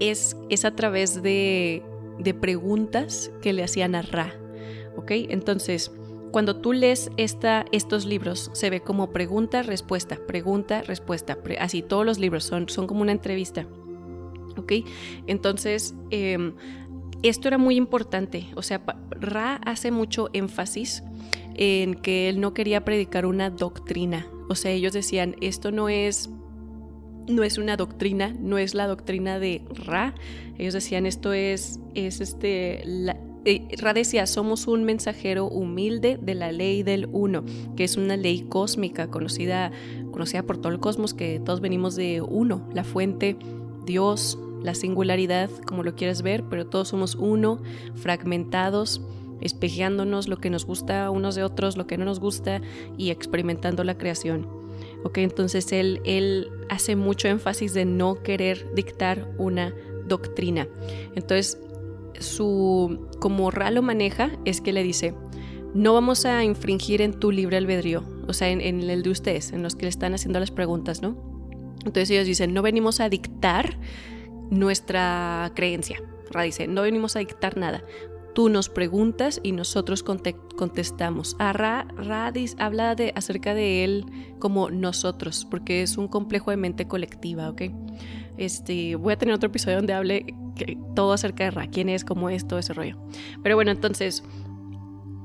es, 0.00 0.36
es 0.50 0.64
a 0.64 0.74
través 0.74 1.22
de, 1.22 1.82
de 2.18 2.34
preguntas 2.34 3.30
que 3.42 3.52
le 3.52 3.64
hacían 3.64 3.94
a 3.94 4.02
Ra, 4.02 4.34
¿ok? 4.96 5.10
Entonces, 5.10 5.90
cuando 6.34 6.56
tú 6.56 6.72
lees 6.72 7.12
esta, 7.16 7.64
estos 7.70 8.06
libros, 8.06 8.50
se 8.54 8.68
ve 8.68 8.80
como 8.80 9.12
pregunta, 9.12 9.62
respuesta, 9.62 10.18
pregunta, 10.26 10.82
respuesta. 10.82 11.38
así, 11.60 11.80
todos 11.80 12.04
los 12.04 12.18
libros 12.18 12.42
son, 12.42 12.68
son 12.68 12.88
como 12.88 13.02
una 13.02 13.12
entrevista. 13.12 13.68
¿Ok? 14.56 14.72
Entonces, 15.28 15.94
em, 16.10 16.54
esto 17.22 17.46
era 17.46 17.56
muy 17.56 17.76
importante. 17.76 18.48
O 18.56 18.62
sea, 18.62 18.82
Ra 19.10 19.60
hace 19.64 19.92
mucho 19.92 20.28
énfasis 20.32 21.04
en 21.54 21.94
que 21.94 22.28
él 22.28 22.40
no 22.40 22.52
quería 22.52 22.84
predicar 22.84 23.26
una 23.26 23.50
doctrina. 23.50 24.26
O 24.48 24.56
sea, 24.56 24.72
ellos 24.72 24.92
decían, 24.92 25.36
esto 25.40 25.70
no 25.70 25.88
es 25.88 26.30
no 27.28 27.44
es 27.44 27.58
una 27.58 27.76
doctrina, 27.76 28.34
no 28.40 28.58
es 28.58 28.74
la 28.74 28.88
doctrina 28.88 29.38
de 29.38 29.62
Ra. 29.86 30.16
Ellos 30.58 30.74
decían, 30.74 31.06
esto 31.06 31.32
es, 31.32 31.78
es 31.94 32.20
este, 32.20 32.82
eh, 33.44 33.76
Ra 33.78 33.92
decía, 33.92 34.26
somos 34.26 34.66
un 34.66 34.84
mensajero 34.84 35.46
humilde 35.46 36.18
de 36.20 36.34
la 36.34 36.52
ley 36.52 36.82
del 36.82 37.08
uno, 37.12 37.44
que 37.76 37.84
es 37.84 37.96
una 37.96 38.16
ley 38.16 38.42
cósmica 38.48 39.10
conocida, 39.10 39.72
conocida 40.10 40.42
por 40.42 40.58
todo 40.58 40.72
el 40.72 40.80
cosmos, 40.80 41.14
que 41.14 41.40
todos 41.40 41.60
venimos 41.60 41.96
de 41.96 42.22
uno, 42.22 42.68
la 42.72 42.84
fuente, 42.84 43.36
Dios, 43.84 44.38
la 44.62 44.74
singularidad, 44.74 45.50
como 45.66 45.82
lo 45.82 45.94
quieras 45.94 46.22
ver, 46.22 46.44
pero 46.48 46.66
todos 46.66 46.88
somos 46.88 47.16
uno, 47.16 47.60
fragmentados, 47.94 49.02
espejeándonos 49.42 50.26
lo 50.26 50.38
que 50.38 50.48
nos 50.48 50.64
gusta 50.64 51.10
unos 51.10 51.34
de 51.34 51.44
otros, 51.44 51.76
lo 51.76 51.86
que 51.86 51.98
no 51.98 52.06
nos 52.06 52.18
gusta 52.18 52.62
y 52.96 53.10
experimentando 53.10 53.84
la 53.84 53.98
creación. 53.98 54.48
Ok, 55.04 55.18
entonces 55.18 55.70
él, 55.72 56.00
él 56.04 56.48
hace 56.70 56.96
mucho 56.96 57.28
énfasis 57.28 57.74
de 57.74 57.84
no 57.84 58.22
querer 58.22 58.74
dictar 58.74 59.28
una 59.36 59.74
doctrina. 60.06 60.66
Entonces, 61.14 61.58
su, 62.20 63.08
como 63.20 63.50
Ra 63.50 63.70
lo 63.70 63.82
maneja, 63.82 64.30
es 64.44 64.60
que 64.60 64.72
le 64.72 64.82
dice, 64.82 65.14
no 65.74 65.92
vamos 65.92 66.24
a 66.24 66.44
infringir 66.44 67.02
en 67.02 67.18
tu 67.18 67.32
libre 67.32 67.56
albedrío, 67.56 68.04
o 68.28 68.32
sea, 68.32 68.48
en, 68.48 68.60
el 68.60 69.02
de 69.02 69.10
ustedes, 69.10 69.52
en 69.52 69.62
los 69.62 69.74
que 69.74 69.82
le 69.82 69.90
están 69.90 70.14
haciendo 70.14 70.40
las 70.40 70.50
preguntas, 70.50 71.02
¿no? 71.02 71.16
Entonces 71.78 72.10
ellos 72.10 72.26
dicen, 72.26 72.54
no 72.54 72.62
venimos 72.62 73.00
a 73.00 73.08
dictar 73.08 73.78
nuestra 74.50 75.50
creencia. 75.54 76.02
Ra 76.30 76.42
dice, 76.42 76.66
no 76.66 76.82
venimos 76.82 77.16
a 77.16 77.18
dictar 77.18 77.56
nada. 77.56 77.82
Tú 78.34 78.48
nos 78.48 78.68
preguntas 78.68 79.40
y 79.42 79.52
nosotros 79.52 80.02
contestamos. 80.02 81.36
Ra, 81.38 81.86
Ra 81.96 82.32
habla 82.58 82.94
de, 82.94 83.12
acerca 83.14 83.54
de 83.54 83.84
él 83.84 84.06
como 84.38 84.70
nosotros, 84.70 85.46
porque 85.48 85.82
es 85.82 85.98
un 85.98 86.08
complejo 86.08 86.50
de 86.50 86.56
mente 86.56 86.88
colectiva, 86.88 87.50
¿ok? 87.50 87.62
Este, 88.36 88.96
voy 88.96 89.12
a 89.12 89.18
tener 89.18 89.34
otro 89.34 89.48
episodio 89.48 89.76
donde 89.76 89.92
hable 89.92 90.34
todo 90.94 91.12
acerca 91.12 91.44
de 91.44 91.50
Ra, 91.50 91.66
quién 91.66 91.88
es, 91.88 92.04
cómo 92.04 92.30
es, 92.30 92.46
todo 92.46 92.58
ese 92.58 92.72
rollo. 92.72 92.96
Pero 93.42 93.56
bueno, 93.56 93.70
entonces 93.70 94.22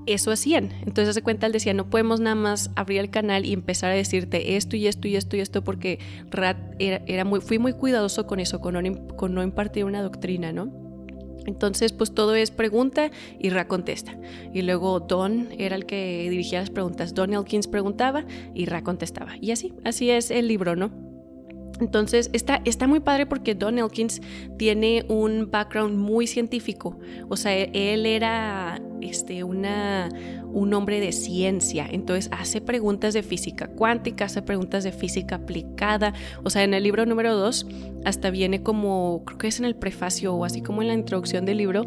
eso 0.05 0.31
hacían. 0.31 0.71
Entonces 0.85 1.15
se 1.15 1.21
cuenta, 1.21 1.45
él 1.45 1.51
decía, 1.51 1.73
no 1.73 1.89
podemos 1.89 2.19
nada 2.19 2.35
más 2.35 2.71
abrir 2.75 2.99
el 2.99 3.09
canal 3.09 3.45
y 3.45 3.53
empezar 3.53 3.91
a 3.91 3.95
decirte 3.95 4.55
esto 4.55 4.75
y 4.75 4.87
esto 4.87 5.07
y 5.07 5.15
esto 5.15 5.37
y 5.37 5.39
esto 5.39 5.63
porque 5.63 5.99
Rat 6.29 6.57
era, 6.79 7.25
muy, 7.25 7.41
fui 7.41 7.59
muy 7.59 7.73
cuidadoso 7.73 8.25
con 8.25 8.39
eso, 8.39 8.59
con 8.59 8.73
no, 8.73 9.07
con 9.15 9.33
no 9.33 9.43
impartir 9.43 9.85
una 9.85 10.01
doctrina, 10.01 10.51
¿no? 10.51 10.71
Entonces, 11.45 11.93
pues 11.93 12.13
todo 12.13 12.35
es 12.35 12.51
pregunta 12.51 13.11
y 13.39 13.49
Ra 13.49 13.67
contesta. 13.67 14.17
Y 14.53 14.61
luego 14.61 14.99
Don 14.99 15.49
era 15.57 15.75
el 15.75 15.85
que 15.85 16.27
dirigía 16.29 16.59
las 16.59 16.69
preguntas. 16.69 17.13
Don 17.13 17.33
Elkins 17.33 17.67
preguntaba 17.67 18.25
y 18.53 18.65
Ra 18.65 18.83
contestaba. 18.83 19.33
Y 19.39 19.51
así, 19.51 19.73
así 19.83 20.11
es 20.11 20.31
el 20.31 20.47
libro, 20.47 20.75
¿no? 20.75 21.08
Entonces 21.79 22.29
está, 22.33 22.61
está 22.65 22.87
muy 22.87 22.99
padre 22.99 23.25
porque 23.25 23.55
Don 23.55 23.79
Elkins 23.79 24.21
tiene 24.57 25.05
un 25.07 25.49
background 25.49 25.97
muy 25.97 26.27
científico. 26.27 26.97
O 27.29 27.37
sea, 27.37 27.53
él 27.55 28.05
era 28.05 28.81
este, 29.01 29.43
una, 29.43 30.09
un 30.51 30.73
hombre 30.73 30.99
de 30.99 31.11
ciencia. 31.11 31.87
Entonces 31.89 32.29
hace 32.31 32.61
preguntas 32.61 33.13
de 33.13 33.23
física 33.23 33.67
cuántica, 33.67 34.25
hace 34.25 34.41
preguntas 34.41 34.83
de 34.83 34.91
física 34.91 35.35
aplicada. 35.35 36.13
O 36.43 36.49
sea, 36.49 36.63
en 36.63 36.73
el 36.73 36.83
libro 36.83 37.05
número 37.05 37.35
2 37.35 37.67
hasta 38.05 38.29
viene 38.29 38.63
como, 38.63 39.23
creo 39.25 39.37
que 39.37 39.47
es 39.47 39.59
en 39.59 39.65
el 39.65 39.75
prefacio 39.75 40.33
o 40.33 40.45
así 40.45 40.61
como 40.61 40.81
en 40.81 40.89
la 40.89 40.93
introducción 40.93 41.45
del 41.45 41.57
libro, 41.57 41.85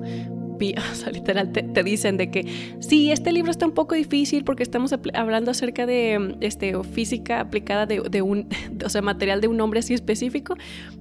o 0.93 0.95
sea, 0.95 1.11
literal 1.11 1.53
te, 1.53 1.83
dicen 1.83 2.17
de 2.17 2.31
que 2.31 2.47
sí, 2.81 3.11
este 3.11 3.33
libro 3.33 3.51
está 3.51 3.67
un 3.67 3.73
poco 3.73 3.95
difícil 3.95 4.45
porque 4.45 4.63
estamos 4.63 4.95
hablando 5.15 5.51
acerca 5.51 5.87
de 5.87 6.37
este, 6.41 6.81
física 6.85 7.41
aplicada 7.41 7.87
de, 7.87 8.23
un, 8.23 8.49
o 8.85 8.89
sea, 8.89 9.03
material 9.03 9.41
de 9.41 9.49
un 9.49 9.57
nombre 9.57 9.81
así 9.81 9.95
específico, 9.95 10.55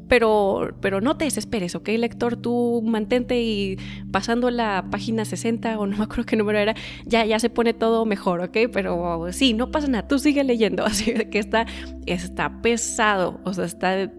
pero, 0.07 0.75
pero 0.81 0.99
no 0.99 1.15
te 1.15 1.25
desesperes, 1.25 1.75
¿ok, 1.75 1.87
lector? 1.89 2.35
Tú 2.35 2.81
mantente 2.83 3.41
y 3.41 3.77
pasando 4.11 4.51
la 4.51 4.85
página 4.91 5.23
60 5.23 5.79
o 5.79 5.87
no 5.87 5.97
me 5.97 6.03
acuerdo 6.03 6.25
qué 6.25 6.35
número 6.35 6.59
era, 6.59 6.75
ya, 7.05 7.25
ya 7.25 7.39
se 7.39 7.49
pone 7.49 7.73
todo 7.73 8.05
mejor, 8.05 8.41
¿ok? 8.41 8.57
Pero 8.73 9.27
sí, 9.31 9.53
no 9.53 9.71
pasa 9.71 9.87
nada, 9.87 10.07
tú 10.07 10.19
sigue 10.19 10.43
leyendo, 10.43 10.83
así 10.85 11.13
que 11.13 11.39
está, 11.39 11.65
está 12.05 12.61
pesado, 12.61 13.39
o 13.45 13.53
sea, 13.53 13.65
está 13.65 14.11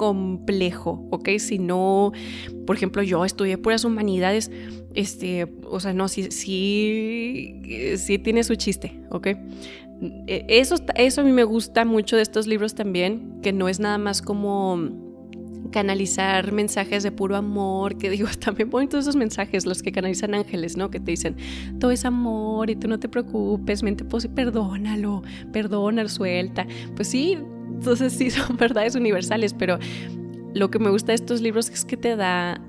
complejo, 0.00 1.06
¿ok? 1.10 1.28
Si 1.38 1.58
no, 1.58 2.12
por 2.66 2.74
ejemplo, 2.74 3.02
yo 3.02 3.22
estudié 3.26 3.58
puras 3.58 3.84
humanidades, 3.84 4.50
este, 4.94 5.46
o 5.68 5.78
sea, 5.78 5.92
no, 5.92 6.08
sí, 6.08 6.30
sí, 6.30 7.94
sí 7.98 8.18
tiene 8.18 8.42
su 8.42 8.54
chiste, 8.54 8.98
¿ok? 9.10 9.26
E, 10.26 10.46
eso, 10.48 10.76
eso 10.94 11.20
a 11.20 11.24
mí 11.24 11.32
me 11.32 11.44
gusta 11.44 11.84
mucho 11.84 12.16
de 12.16 12.22
estos 12.22 12.46
libros 12.46 12.74
también, 12.74 13.42
que 13.42 13.52
no 13.52 13.68
es 13.68 13.78
nada 13.78 13.98
más 13.98 14.22
como 14.22 14.78
canalizar 15.70 16.50
mensajes 16.50 17.02
de 17.02 17.12
puro 17.12 17.36
amor, 17.36 17.98
que 17.98 18.08
digo, 18.08 18.26
también 18.42 18.70
bonitos 18.70 19.00
esos 19.00 19.16
mensajes, 19.16 19.66
los 19.66 19.82
que 19.82 19.92
canalizan 19.92 20.34
ángeles, 20.34 20.78
¿no? 20.78 20.90
Que 20.90 20.98
te 20.98 21.10
dicen, 21.10 21.36
todo 21.78 21.90
es 21.90 22.06
amor 22.06 22.70
y 22.70 22.76
tú 22.76 22.88
no 22.88 22.98
te 22.98 23.10
preocupes, 23.10 23.82
mente 23.82 24.06
pues, 24.06 24.26
perdónalo, 24.28 25.22
perdónalo, 25.52 26.08
suelta. 26.08 26.66
Pues 26.96 27.08
sí, 27.08 27.36
entonces 27.74 28.12
sí 28.12 28.30
son 28.30 28.56
verdades 28.56 28.94
universales, 28.94 29.54
pero 29.54 29.78
lo 30.54 30.70
que 30.70 30.78
me 30.78 30.90
gusta 30.90 31.12
de 31.12 31.16
estos 31.16 31.40
libros 31.40 31.70
es 31.70 31.84
que 31.84 31.96
te 31.96 32.16
da 32.16 32.60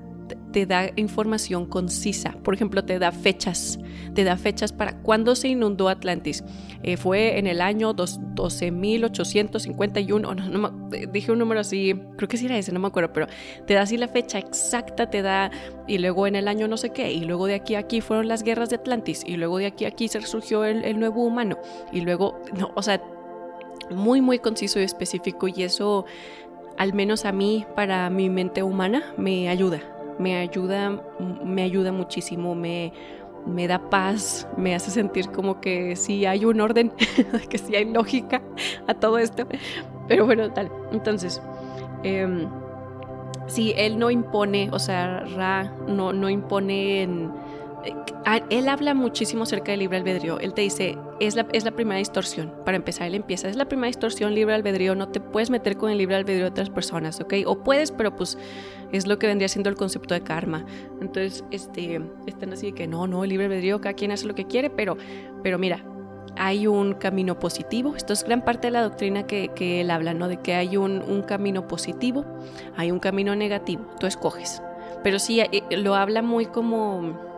te 0.52 0.66
da 0.66 0.90
información 0.96 1.66
concisa. 1.66 2.36
Por 2.44 2.54
ejemplo, 2.54 2.84
te 2.84 3.00
da 3.00 3.12
fechas, 3.12 3.80
te 4.14 4.24
da 4.24 4.38
fechas 4.38 4.72
para 4.72 5.02
cuándo 5.02 5.36
se 5.36 5.48
inundó 5.50 5.90
Atlantis. 5.90 6.44
Eh, 6.84 6.96
fue 6.98 7.40
en 7.40 7.48
el 7.48 7.62
año 7.62 7.94
12.851, 7.94 10.22
no, 10.22 10.34
no, 10.34 10.90
dije 11.12 11.32
un 11.32 11.40
número 11.40 11.62
así, 11.62 11.94
creo 12.18 12.28
que 12.28 12.38
sí 12.38 12.46
era 12.48 12.58
ese, 12.58 12.72
no 12.72 12.80
me 12.80 12.88
acuerdo, 12.88 13.14
pero 13.14 13.28
te 13.68 13.76
da 13.76 13.84
así 13.84 13.98
la 13.98 14.08
fecha 14.08 14.40
exacta, 14.40 15.08
te 15.10 15.22
da, 15.22 15.52
y 15.88 16.00
luego 16.00 16.26
en 16.28 16.36
el 16.36 16.48
año 16.48 16.68
no 16.68 16.78
sé 16.78 16.92
qué, 16.92 17.12
y 17.12 17.24
luego 17.24 17.46
de 17.46 17.54
aquí 17.56 17.76
a 17.76 17.80
aquí 17.80 18.02
fueron 18.02 18.28
las 18.28 18.44
guerras 18.44 18.70
de 18.70 18.78
Atlantis, 18.78 19.24
y 19.26 19.38
luego 19.38 19.60
de 19.60 19.68
aquí 19.68 19.86
a 19.86 19.90
aquí 19.90 20.08
se 20.08 20.22
surgió 20.22 20.66
el, 20.66 20.84
el 20.86 21.00
nuevo 21.00 21.24
humano, 21.24 21.60
y 21.92 22.02
luego, 22.02 22.42
no, 22.58 22.72
o 22.76 22.82
sea, 22.82 23.00
muy, 23.92 24.22
muy 24.22 24.40
conciso 24.40 24.80
y 24.80 24.84
específico 24.84 25.48
y 25.48 25.64
eso, 25.64 26.06
al 26.78 26.94
menos 26.94 27.26
a 27.26 27.32
mí, 27.32 27.66
para 27.76 28.10
mi 28.10 28.30
mente 28.30 28.64
humana, 28.64 29.14
me 29.18 29.50
ayuda. 29.50 29.82
Me 30.20 30.38
ayuda, 30.38 31.02
me 31.44 31.64
ayuda 31.64 31.92
muchísimo, 31.92 32.54
me, 32.54 32.94
me 33.46 33.68
da 33.68 33.90
paz, 33.90 34.48
me 34.58 34.76
hace 34.76 34.92
sentir 34.92 35.30
como 35.32 35.60
que 35.62 35.96
sí 35.96 36.26
hay 36.26 36.46
un 36.46 36.62
orden, 36.62 36.92
que 37.50 37.58
sí 37.58 37.76
hay 37.76 37.86
lógica 37.86 38.42
a 38.88 38.94
todo 38.94 39.18
esto. 39.18 39.48
Pero 40.08 40.26
bueno, 40.26 40.52
tal. 40.52 40.72
Entonces, 40.92 41.42
eh, 42.04 42.48
sí, 43.48 43.74
él 43.78 43.98
no 43.98 44.12
impone, 44.12 44.70
o 44.72 44.80
sea, 44.80 45.22
Ra 45.36 45.74
no, 45.88 46.14
no 46.14 46.30
impone 46.30 47.04
en 47.04 47.32
él 48.50 48.70
habla 48.70 48.94
muchísimo 48.94 49.44
acerca 49.44 49.72
del 49.72 49.82
libre 49.82 49.98
albedrío. 49.98 50.40
Él 50.40 50.54
te 50.54 50.62
dice, 50.62 50.98
es 51.20 51.36
la, 51.36 51.48
es 51.52 51.64
la 51.64 51.72
primera 51.72 51.98
distorsión. 51.98 52.54
Para 52.66 52.78
empezar, 52.78 53.08
él 53.08 53.16
empieza, 53.16 53.50
es 53.50 53.56
la 53.56 53.66
primera 53.66 53.88
distorsión, 53.88 54.34
libre 54.36 54.54
albedrío. 54.54 54.96
No 54.96 55.10
te 55.10 55.20
puedes 55.20 55.50
meter 55.50 55.78
con 55.78 55.92
el 55.92 55.98
libre 55.98 56.16
albedrío 56.16 56.46
de 56.46 56.52
otras 56.52 56.70
personas, 56.70 57.20
¿ok? 57.20 57.34
O 57.46 57.64
puedes, 57.64 57.92
pero 57.92 58.16
pues 58.16 58.38
es 58.92 59.08
lo 59.08 59.20
que 59.20 59.28
vendría 59.28 59.48
siendo 59.48 59.70
el 59.70 59.76
concepto 59.76 60.14
de 60.14 60.22
karma. 60.22 60.66
Entonces, 61.02 61.44
este, 61.52 62.02
están 62.28 62.54
así 62.54 62.68
de 62.68 62.74
que 62.74 62.88
no, 62.88 63.08
no, 63.08 63.26
libre 63.26 63.46
albedrío, 63.46 63.82
cada 63.82 63.94
quien 63.94 64.12
hace 64.12 64.28
lo 64.28 64.36
que 64.36 64.46
quiere, 64.46 64.70
pero, 64.70 64.98
pero 65.44 65.58
mira, 65.58 65.84
hay 66.38 66.68
un 66.68 66.94
camino 66.94 67.40
positivo. 67.40 67.96
Esto 67.96 68.14
es 68.14 68.24
gran 68.24 68.44
parte 68.44 68.68
de 68.68 68.72
la 68.72 68.84
doctrina 68.84 69.26
que, 69.26 69.50
que 69.56 69.82
él 69.82 69.92
habla, 69.92 70.14
¿no? 70.14 70.28
De 70.28 70.38
que 70.38 70.54
hay 70.54 70.78
un, 70.78 71.02
un 71.02 71.24
camino 71.24 71.68
positivo, 71.68 72.26
hay 72.78 72.92
un 72.92 73.00
camino 73.00 73.36
negativo. 73.36 73.86
Tú 74.00 74.08
escoges. 74.08 74.62
Pero 75.04 75.20
sí, 75.20 75.40
eh, 75.40 75.64
lo 75.72 75.96
habla 75.96 76.22
muy 76.22 76.46
como 76.46 77.31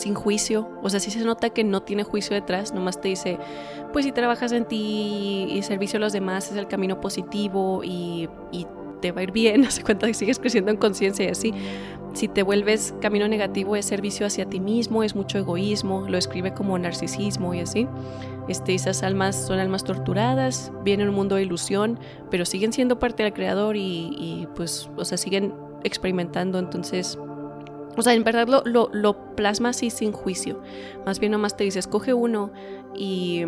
sin 0.00 0.14
juicio. 0.14 0.68
O 0.82 0.90
sea, 0.90 1.00
sí 1.00 1.10
se 1.10 1.20
nota 1.20 1.50
que 1.50 1.64
no 1.64 1.82
tiene 1.82 2.02
juicio 2.02 2.34
detrás, 2.34 2.74
nomás 2.74 3.00
te 3.00 3.08
dice, 3.08 3.38
pues 3.92 4.04
si 4.04 4.12
trabajas 4.12 4.52
en 4.52 4.64
ti 4.64 5.48
y 5.50 5.62
servicio 5.62 5.98
a 5.98 6.00
los 6.00 6.12
demás 6.12 6.50
es 6.50 6.56
el 6.56 6.66
camino 6.66 7.00
positivo 7.00 7.82
y, 7.84 8.28
te 9.00 9.12
va 9.12 9.20
a 9.20 9.22
ir 9.22 9.32
bien, 9.32 9.64
hace 9.66 9.82
cuenta 9.82 10.06
que 10.06 10.12
sigues 10.12 10.38
creciendo 10.38 10.70
en 10.70 10.76
conciencia 10.76 11.24
y 11.24 11.28
así. 11.28 11.54
Si 12.12 12.28
te 12.28 12.42
vuelves 12.42 12.92
camino 13.00 13.26
negativo 13.28 13.76
es 13.76 13.86
servicio 13.86 14.26
hacia 14.26 14.44
ti 14.44 14.60
mismo, 14.60 15.02
es 15.02 15.14
mucho 15.14 15.38
egoísmo, 15.38 16.04
lo 16.06 16.18
escribe 16.18 16.52
como 16.52 16.78
narcisismo 16.78 17.54
y 17.54 17.60
así. 17.60 17.88
Este, 18.46 18.74
esas 18.74 19.02
almas 19.02 19.36
son 19.36 19.58
almas 19.58 19.84
torturadas, 19.84 20.70
vienen 20.84 21.08
un 21.08 21.14
mundo 21.14 21.36
de 21.36 21.44
ilusión, 21.44 21.98
pero 22.30 22.44
siguen 22.44 22.74
siendo 22.74 22.98
parte 22.98 23.22
del 23.22 23.32
creador 23.32 23.76
y, 23.76 24.10
y 24.18 24.48
pues, 24.54 24.90
o 24.96 25.04
sea, 25.06 25.16
siguen 25.16 25.54
experimentando, 25.82 26.58
entonces 26.58 27.18
o 28.00 28.02
sea, 28.02 28.14
en 28.14 28.24
verdad 28.24 28.48
lo, 28.48 28.90
lo, 28.92 29.36
plasma 29.36 29.68
así 29.68 29.90
sin 29.90 30.12
juicio. 30.12 30.62
Más 31.04 31.20
bien 31.20 31.32
nomás 31.32 31.54
te 31.54 31.64
dice, 31.64 31.78
escoge 31.78 32.14
uno 32.14 32.50
y, 32.96 33.42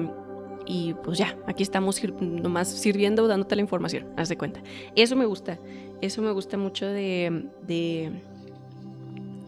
y 0.66 0.92
pues 1.02 1.16
ya, 1.16 1.38
aquí 1.46 1.62
estamos 1.62 2.02
nomás 2.20 2.68
sirviendo, 2.68 3.26
dándote 3.26 3.56
la 3.56 3.62
información, 3.62 4.08
haz 4.16 4.28
de 4.28 4.36
cuenta. 4.36 4.62
Eso 4.94 5.16
me 5.16 5.24
gusta, 5.24 5.58
eso 6.02 6.20
me 6.20 6.32
gusta 6.32 6.58
mucho 6.58 6.86
de... 6.86 7.48
de 7.66 8.12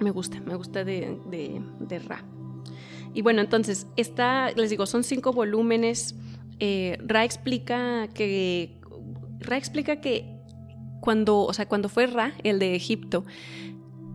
me 0.00 0.10
gusta, 0.10 0.40
me 0.40 0.54
gusta 0.54 0.84
de, 0.84 1.18
de, 1.30 1.60
de 1.80 1.98
Ra. 1.98 2.24
Y 3.12 3.20
bueno, 3.20 3.42
entonces, 3.42 3.86
esta, 3.96 4.52
les 4.52 4.70
digo, 4.70 4.86
son 4.86 5.04
cinco 5.04 5.32
volúmenes. 5.34 6.14
Eh, 6.60 6.96
Ra 7.04 7.24
explica 7.24 8.08
que... 8.08 8.80
Ra 9.38 9.58
explica 9.58 10.00
que 10.00 10.34
cuando, 11.00 11.40
o 11.40 11.52
sea, 11.52 11.68
cuando 11.68 11.90
fue 11.90 12.06
Ra, 12.06 12.32
el 12.42 12.58
de 12.58 12.74
Egipto, 12.74 13.24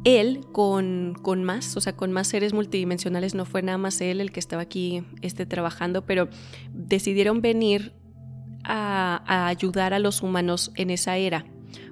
él 0.04 0.42
con, 0.52 1.16
con, 1.22 1.44
más, 1.44 1.76
o 1.76 1.82
sea, 1.82 1.96
con 1.96 2.12
más 2.12 2.28
seres 2.28 2.54
multidimensionales, 2.54 3.36
no 3.36 3.46
fue 3.46 3.62
nada 3.62 3.78
más 3.78 4.00
él 4.02 4.22
el 4.22 4.32
que 4.32 4.40
estaba 4.40 4.62
aquí 4.62 5.04
este, 5.22 5.46
trabajando, 5.46 6.06
pero 6.06 6.30
decidieron 6.74 7.42
venir 7.42 7.94
a, 8.64 9.48
ayudar 9.48 9.94
a 9.94 10.00
los 10.00 10.22
humanos 10.22 10.72
en 10.76 10.90
esa 10.90 11.18
era. 11.18 11.46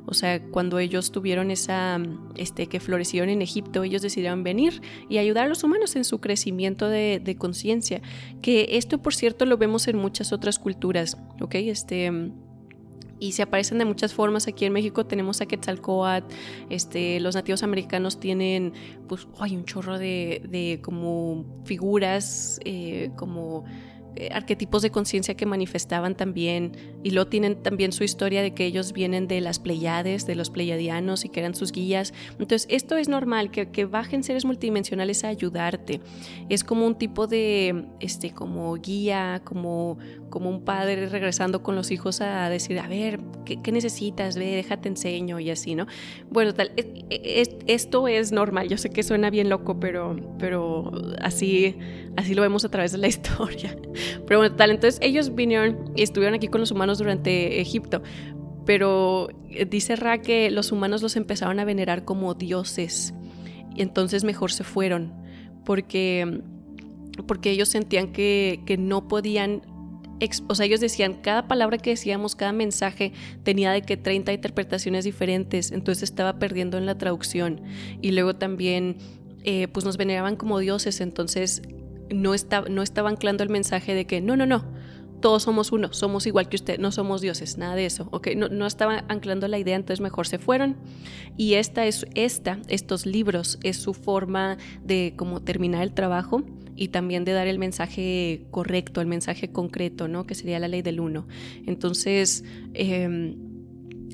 O 0.05 0.13
sea, 0.13 0.41
cuando 0.41 0.79
ellos 0.79 1.11
tuvieron 1.11 1.51
esa, 1.51 1.99
este, 2.35 2.67
que 2.67 2.79
florecieron 2.79 3.29
en 3.29 3.41
Egipto, 3.41 3.83
ellos 3.83 4.01
decidieron 4.01 4.41
venir 4.41 4.81
y 5.09 5.17
ayudar 5.17 5.45
a 5.45 5.49
los 5.49 5.63
humanos 5.65 5.97
en 5.97 6.05
su 6.05 6.21
crecimiento 6.21 6.87
de, 6.87 7.19
de 7.21 7.35
conciencia. 7.35 8.01
Que 8.41 8.69
esto, 8.71 8.99
por 8.99 9.13
cierto, 9.13 9.45
lo 9.45 9.57
vemos 9.57 9.87
en 9.89 9.97
muchas 9.97 10.31
otras 10.31 10.59
culturas, 10.59 11.17
¿ok? 11.41 11.55
Este, 11.55 12.31
y 13.19 13.33
se 13.33 13.43
aparecen 13.43 13.77
de 13.77 13.85
muchas 13.85 14.13
formas. 14.13 14.47
Aquí 14.47 14.65
en 14.65 14.73
México 14.73 15.05
tenemos 15.05 15.41
a 15.41 15.45
Quetzalcoatl, 15.45 16.33
este, 16.69 17.19
los 17.19 17.35
nativos 17.35 17.63
americanos 17.63 18.19
tienen, 18.19 18.73
pues, 19.07 19.27
hay 19.39 19.55
un 19.55 19.65
chorro 19.65 19.97
de, 19.97 20.43
de 20.49 20.79
como 20.81 21.45
figuras, 21.65 22.59
eh, 22.65 23.11
como 23.15 23.65
eh, 24.19 24.29
arquetipos 24.33 24.81
de 24.81 24.89
conciencia 24.89 25.35
que 25.35 25.45
manifestaban 25.45 26.15
también, 26.15 26.71
y 27.03 27.11
luego 27.11 27.29
tienen 27.29 27.61
también 27.61 27.91
su 27.91 28.03
historia 28.03 28.41
de 28.41 28.53
que 28.53 28.65
ellos 28.65 28.93
vienen 28.93 29.27
de 29.27 29.41
las 29.41 29.59
Pleiades, 29.59 30.25
de 30.25 30.35
los 30.35 30.49
pleiadianos 30.49 31.25
y 31.25 31.29
que 31.29 31.39
eran 31.39 31.55
sus 31.55 31.71
guías. 31.71 32.13
Entonces, 32.31 32.67
esto 32.69 32.97
es 32.97 33.09
normal, 33.09 33.51
que, 33.51 33.69
que 33.69 33.85
bajen 33.85 34.23
seres 34.23 34.45
multidimensionales 34.45 35.23
a 35.23 35.27
ayudarte. 35.27 36.01
Es 36.49 36.63
como 36.63 36.85
un 36.85 36.95
tipo 36.95 37.27
de, 37.27 37.85
este, 37.99 38.31
como 38.31 38.73
guía, 38.75 39.41
como, 39.43 39.97
como 40.29 40.49
un 40.49 40.63
padre 40.63 41.07
regresando 41.07 41.63
con 41.63 41.75
los 41.75 41.91
hijos 41.91 42.21
a 42.21 42.49
decir, 42.49 42.79
a 42.79 42.87
ver, 42.87 43.19
¿qué, 43.45 43.71
necesitas? 43.71 44.37
Ve, 44.37 44.55
déjate 44.55 44.89
enseño 44.89 45.39
y 45.39 45.49
así, 45.49 45.75
¿no? 45.75 45.87
Bueno, 46.29 46.53
tal, 46.53 46.71
esto 47.67 48.07
es 48.07 48.31
normal, 48.31 48.67
yo 48.69 48.77
sé 48.77 48.89
que 48.89 49.03
suena 49.03 49.29
bien 49.29 49.49
loco, 49.49 49.79
pero, 49.79 50.15
pero 50.39 50.91
así, 51.21 51.77
así 52.15 52.33
lo 52.33 52.41
vemos 52.41 52.65
a 52.65 52.69
través 52.69 52.91
de 52.91 52.97
la 52.97 53.07
historia. 53.17 53.77
Pero 54.25 54.39
bueno, 54.39 54.55
tal, 54.55 54.71
entonces 54.71 54.99
ellos 55.01 55.35
vinieron 55.35 55.91
y 55.95 56.03
estuvieron 56.03 56.35
aquí 56.35 56.47
con 56.47 56.61
los 56.61 56.71
humanos 56.71 56.97
durante 56.97 57.61
Egipto, 57.61 58.01
pero 58.65 59.29
eh, 59.49 59.65
dice 59.65 59.95
Ra 59.95 60.21
que 60.21 60.51
los 60.51 60.71
humanos 60.71 61.01
los 61.01 61.15
empezaron 61.15 61.59
a 61.59 61.65
venerar 61.65 62.05
como 62.05 62.33
dioses 62.33 63.13
y 63.75 63.81
entonces 63.81 64.23
mejor 64.23 64.51
se 64.51 64.63
fueron 64.63 65.13
porque, 65.65 66.41
porque 67.27 67.51
ellos 67.51 67.69
sentían 67.69 68.11
que, 68.11 68.61
que 68.65 68.77
no 68.77 69.07
podían 69.07 69.61
o 70.47 70.55
sea, 70.55 70.65
ellos 70.65 70.79
decían, 70.79 71.15
cada 71.21 71.47
palabra 71.47 71.77
que 71.77 71.91
decíamos, 71.91 72.35
cada 72.35 72.51
mensaje 72.51 73.13
tenía 73.43 73.71
de 73.71 73.83
que 73.83 73.97
30 73.97 74.33
interpretaciones 74.33 75.05
diferentes, 75.05 75.71
entonces 75.71 76.03
estaba 76.03 76.39
perdiendo 76.39 76.77
en 76.77 76.85
la 76.85 76.97
traducción. 76.97 77.61
Y 78.01 78.11
luego 78.11 78.35
también, 78.35 78.97
eh, 79.43 79.67
pues 79.67 79.85
nos 79.85 79.97
veneraban 79.97 80.35
como 80.35 80.59
dioses, 80.59 81.01
entonces 81.01 81.61
no, 82.13 82.33
estaba, 82.33 82.69
no 82.69 82.81
estaba 82.81 83.09
anclando 83.09 83.43
el 83.43 83.49
mensaje 83.49 83.93
de 83.93 84.05
que, 84.05 84.21
no, 84.21 84.35
no, 84.35 84.45
no, 84.45 84.65
todos 85.19 85.43
somos 85.43 85.71
uno, 85.71 85.93
somos 85.93 86.27
igual 86.27 86.47
que 86.47 86.55
usted, 86.55 86.79
no 86.79 86.91
somos 86.91 87.21
dioses, 87.21 87.57
nada 87.57 87.75
de 87.75 87.85
eso, 87.85 88.07
¿ok? 88.11 88.29
No, 88.35 88.49
no 88.49 88.67
estaba 88.67 89.03
anclando 89.07 89.47
la 89.47 89.57
idea, 89.57 89.75
entonces 89.75 90.01
mejor 90.01 90.27
se 90.27 90.37
fueron. 90.37 90.77
Y 91.37 91.55
esta 91.55 91.85
es, 91.85 92.05
esta, 92.13 92.59
estos 92.67 93.05
libros, 93.05 93.57
es 93.63 93.77
su 93.77 93.93
forma 93.93 94.57
de 94.83 95.13
como 95.15 95.41
terminar 95.41 95.83
el 95.83 95.93
trabajo 95.93 96.43
y 96.75 96.89
también 96.89 97.25
de 97.25 97.33
dar 97.33 97.47
el 97.47 97.57
mensaje 97.57 98.45
correcto, 98.51 99.01
el 99.01 99.07
mensaje 99.07 99.51
concreto, 99.51 100.07
¿no? 100.07 100.27
Que 100.27 100.35
sería 100.35 100.59
la 100.59 100.67
ley 100.67 100.83
del 100.83 100.99
uno. 100.99 101.27
Entonces, 101.65 102.43
eh, 102.75 103.35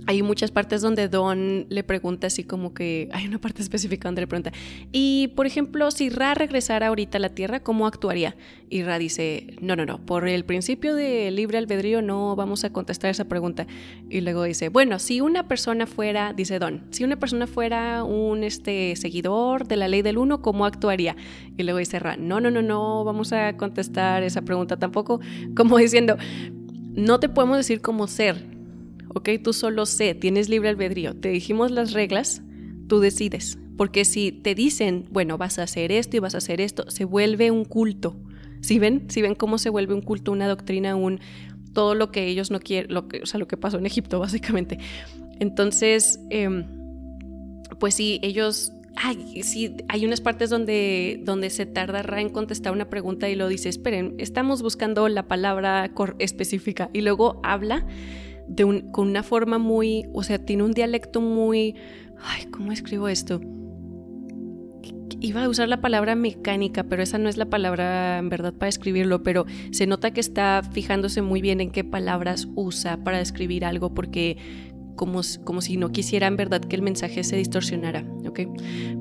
hay 0.06 0.22
muchas 0.22 0.52
partes 0.52 0.82
donde 0.82 1.08
Don 1.08 1.66
le 1.70 1.84
pregunta 1.84 2.28
así 2.28 2.44
como 2.44 2.74
que 2.74 3.10
hay 3.14 3.28
una 3.28 3.40
parte 3.40 3.62
específica 3.62 4.08
donde 4.08 4.22
le 4.22 4.28
pregunta 4.28 4.52
y 4.92 5.30
por 5.36 5.46
ejemplo 5.46 5.92
si 5.92 6.10
Ra 6.10 6.34
regresara 6.34 6.88
ahorita 6.88 7.18
a 7.18 7.22
la 7.22 7.30
Tierra 7.30 7.62
cómo 7.62 7.88
actuaría 7.88 8.36
y 8.70 8.84
Ra 8.84 9.00
dice 9.00 9.56
no 9.62 9.76
no 9.76 9.86
no 9.86 10.00
por 10.06 10.28
el 10.28 10.46
principio 10.46 10.96
de 10.96 11.32
libre 11.32 11.58
albedrío 11.58 12.02
no 12.02 12.36
vamos 12.36 12.64
a 12.64 12.72
contestar 12.72 13.12
esa 13.12 13.26
pregunta. 13.26 13.68
Y 14.10 14.22
luego 14.22 14.44
dice 14.44 14.70
bueno 14.70 15.00
si 15.00 15.22
una 15.22 15.48
persona 15.48 15.86
fuera 15.86 16.34
dice 16.34 16.60
Don 16.60 16.84
si 16.92 17.04
una 17.04 17.18
persona 17.18 17.48
fuera 17.48 18.04
un 18.04 18.44
este 18.44 18.96
seguidor 18.96 19.68
de 19.68 19.78
la 19.78 19.88
ley 19.88 20.02
del 20.02 20.18
uno 20.18 20.42
cómo 20.42 20.66
actuaría 20.66 21.16
y 21.58 21.64
luego 21.64 21.80
dice 21.80 22.00
Ra 22.00 22.18
no 22.18 22.42
no 22.42 22.52
no 22.52 22.62
no 22.62 23.04
vamos 23.04 23.32
a 23.34 23.56
contestar 23.58 24.24
esa 24.24 24.42
pregunta 24.42 24.78
tampoco 24.78 25.20
como 25.56 25.78
diciendo 25.78 26.18
no 26.96 27.20
te 27.20 27.30
podemos 27.30 27.58
decir 27.58 27.82
cómo 27.82 28.08
ser 28.08 28.53
¿ok? 29.14 29.30
Tú 29.44 29.54
solo 29.54 29.86
sé, 29.86 30.16
tienes 30.16 30.50
libre 30.50 30.70
albedrío. 30.70 31.16
Te 31.16 31.30
dijimos 31.30 31.72
las 31.72 31.94
reglas, 31.94 32.42
tú 32.88 33.00
decides. 33.00 33.58
Porque 33.78 34.06
si 34.06 34.32
te 34.32 34.56
dicen, 34.56 35.06
bueno, 35.12 35.38
vas 35.38 35.60
a 35.60 35.64
hacer 35.64 35.92
esto 35.92 36.18
y 36.18 36.20
vas 36.20 36.36
a 36.36 36.38
hacer 36.38 36.62
esto, 36.62 36.90
se 36.90 37.06
vuelve 37.06 37.52
un 37.52 37.66
culto. 37.66 38.16
¿Sí 38.62 38.80
ven? 38.80 39.08
¿Sí 39.10 39.22
ven 39.22 39.36
cómo 39.36 39.58
se 39.58 39.70
vuelve 39.70 39.94
un 39.94 40.02
culto, 40.02 40.32
una 40.32 40.48
doctrina, 40.48 40.96
un 40.96 41.20
todo 41.74 41.96
lo 41.96 42.12
que 42.12 42.28
ellos 42.28 42.52
no 42.52 42.60
quieren, 42.60 42.94
lo 42.94 43.08
que, 43.08 43.22
o 43.22 43.26
sea, 43.26 43.40
lo 43.40 43.48
que 43.48 43.58
pasó 43.58 43.80
en 43.80 43.86
Egipto, 43.86 44.20
básicamente. 44.20 44.78
Entonces, 45.40 46.20
em, 46.30 46.66
pues 47.80 47.96
sí, 47.96 48.20
ellos 48.22 48.72
Ay, 48.96 49.42
sí, 49.42 49.76
hay 49.88 50.06
unas 50.06 50.22
partes 50.22 50.52
donde, 50.52 51.20
donde 51.24 51.50
se 51.50 51.66
tarda 51.66 52.04
en 52.22 52.30
contestar 52.30 52.74
una 52.74 52.90
pregunta 52.90 53.28
y 53.28 53.36
lo 53.36 53.48
dice, 53.48 53.70
esperen, 53.70 54.14
estamos 54.20 54.62
buscando 54.62 55.08
la 55.10 55.28
palabra 55.28 55.92
específica 56.20 56.92
y 56.94 57.02
luego 57.02 57.40
habla 57.44 57.88
con 58.92 59.08
una 59.08 59.24
forma 59.24 59.58
muy, 59.58 60.06
o 60.14 60.24
sea, 60.24 60.40
tiene 60.40 60.64
un 60.64 60.72
dialecto 60.72 61.22
muy, 61.22 61.76
ay, 62.22 62.46
¿cómo 62.52 62.72
escribo 62.72 63.08
esto? 63.08 63.42
Iba 65.20 65.44
a 65.44 65.50
usar 65.50 65.70
la 65.70 65.80
palabra 65.80 66.16
mecánica, 66.16 66.84
pero 66.84 67.02
esa 67.02 67.18
no 67.18 67.30
es 67.30 67.38
la 67.38 67.46
palabra 67.46 68.18
en 68.18 68.30
verdad 68.30 68.54
para 68.54 68.68
escribirlo, 68.68 69.24
pero 69.24 69.46
se 69.72 69.88
nota 69.88 70.12
que 70.12 70.20
está 70.20 70.62
fijándose 70.72 71.22
muy 71.22 71.42
bien 71.42 71.62
en 71.62 71.72
qué 71.72 71.84
palabras 71.84 72.48
usa 72.56 73.04
para 73.04 73.20
describir 73.20 73.64
algo, 73.64 73.94
porque 73.94 74.38
como, 74.96 75.22
como, 75.44 75.62
si 75.62 75.78
no 75.78 75.92
quisiera 75.92 76.28
en 76.28 76.38
verdad 76.38 76.62
que 76.62 76.76
el 76.76 76.82
mensaje 76.82 77.24
se 77.24 77.36
distorsionara, 77.36 78.06
¿ok? 78.28 78.40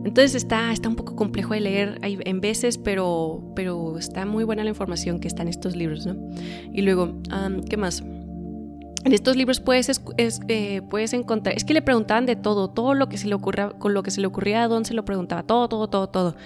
Entonces 0.05 0.35
está, 0.35 0.73
está 0.73 0.89
un 0.89 0.97
poco 0.97 1.17
complejo 1.17 1.55
de 1.55 1.61
leer 1.61 1.99
en 2.03 2.41
veces, 2.41 2.79
pero, 2.79 3.53
pero 3.55 3.99
está 3.99 4.25
muy 4.25 4.45
buena 4.45 4.65
la 4.65 4.71
información 4.71 5.21
que 5.21 5.29
está 5.29 5.43
en 5.43 5.49
estos 5.49 5.77
libros, 5.77 6.07
¿no? 6.07 6.17
Y 6.73 6.83
luego, 6.83 7.21
¿qué 7.69 7.77
más? 7.77 8.03
En 9.05 9.13
estos 9.13 9.35
libros 9.35 9.59
puedes, 9.59 10.01
eh, 10.17 10.81
puedes 10.89 11.13
encontrar, 11.13 11.57
es 11.57 11.65
que 11.65 11.75
le 11.75 11.83
preguntaban 11.83 12.25
de 12.25 12.37
todo, 12.37 12.69
todo 12.69 12.95
lo 12.95 13.09
que 13.09 13.19
se 13.19 13.27
le 13.27 13.35
ocurra, 13.35 13.71
con 13.71 13.95
lo 13.95 14.05
que 14.05 14.13
se 14.13 14.21
le 14.21 14.29
ocurría 14.29 14.63
a 14.63 14.69
Don 14.69 14.85
se 14.85 14.95
lo 14.95 15.05
preguntaba, 15.05 15.43
todo, 15.43 15.69
todo, 15.69 15.89
todo, 15.89 16.09
todo. 16.09 16.37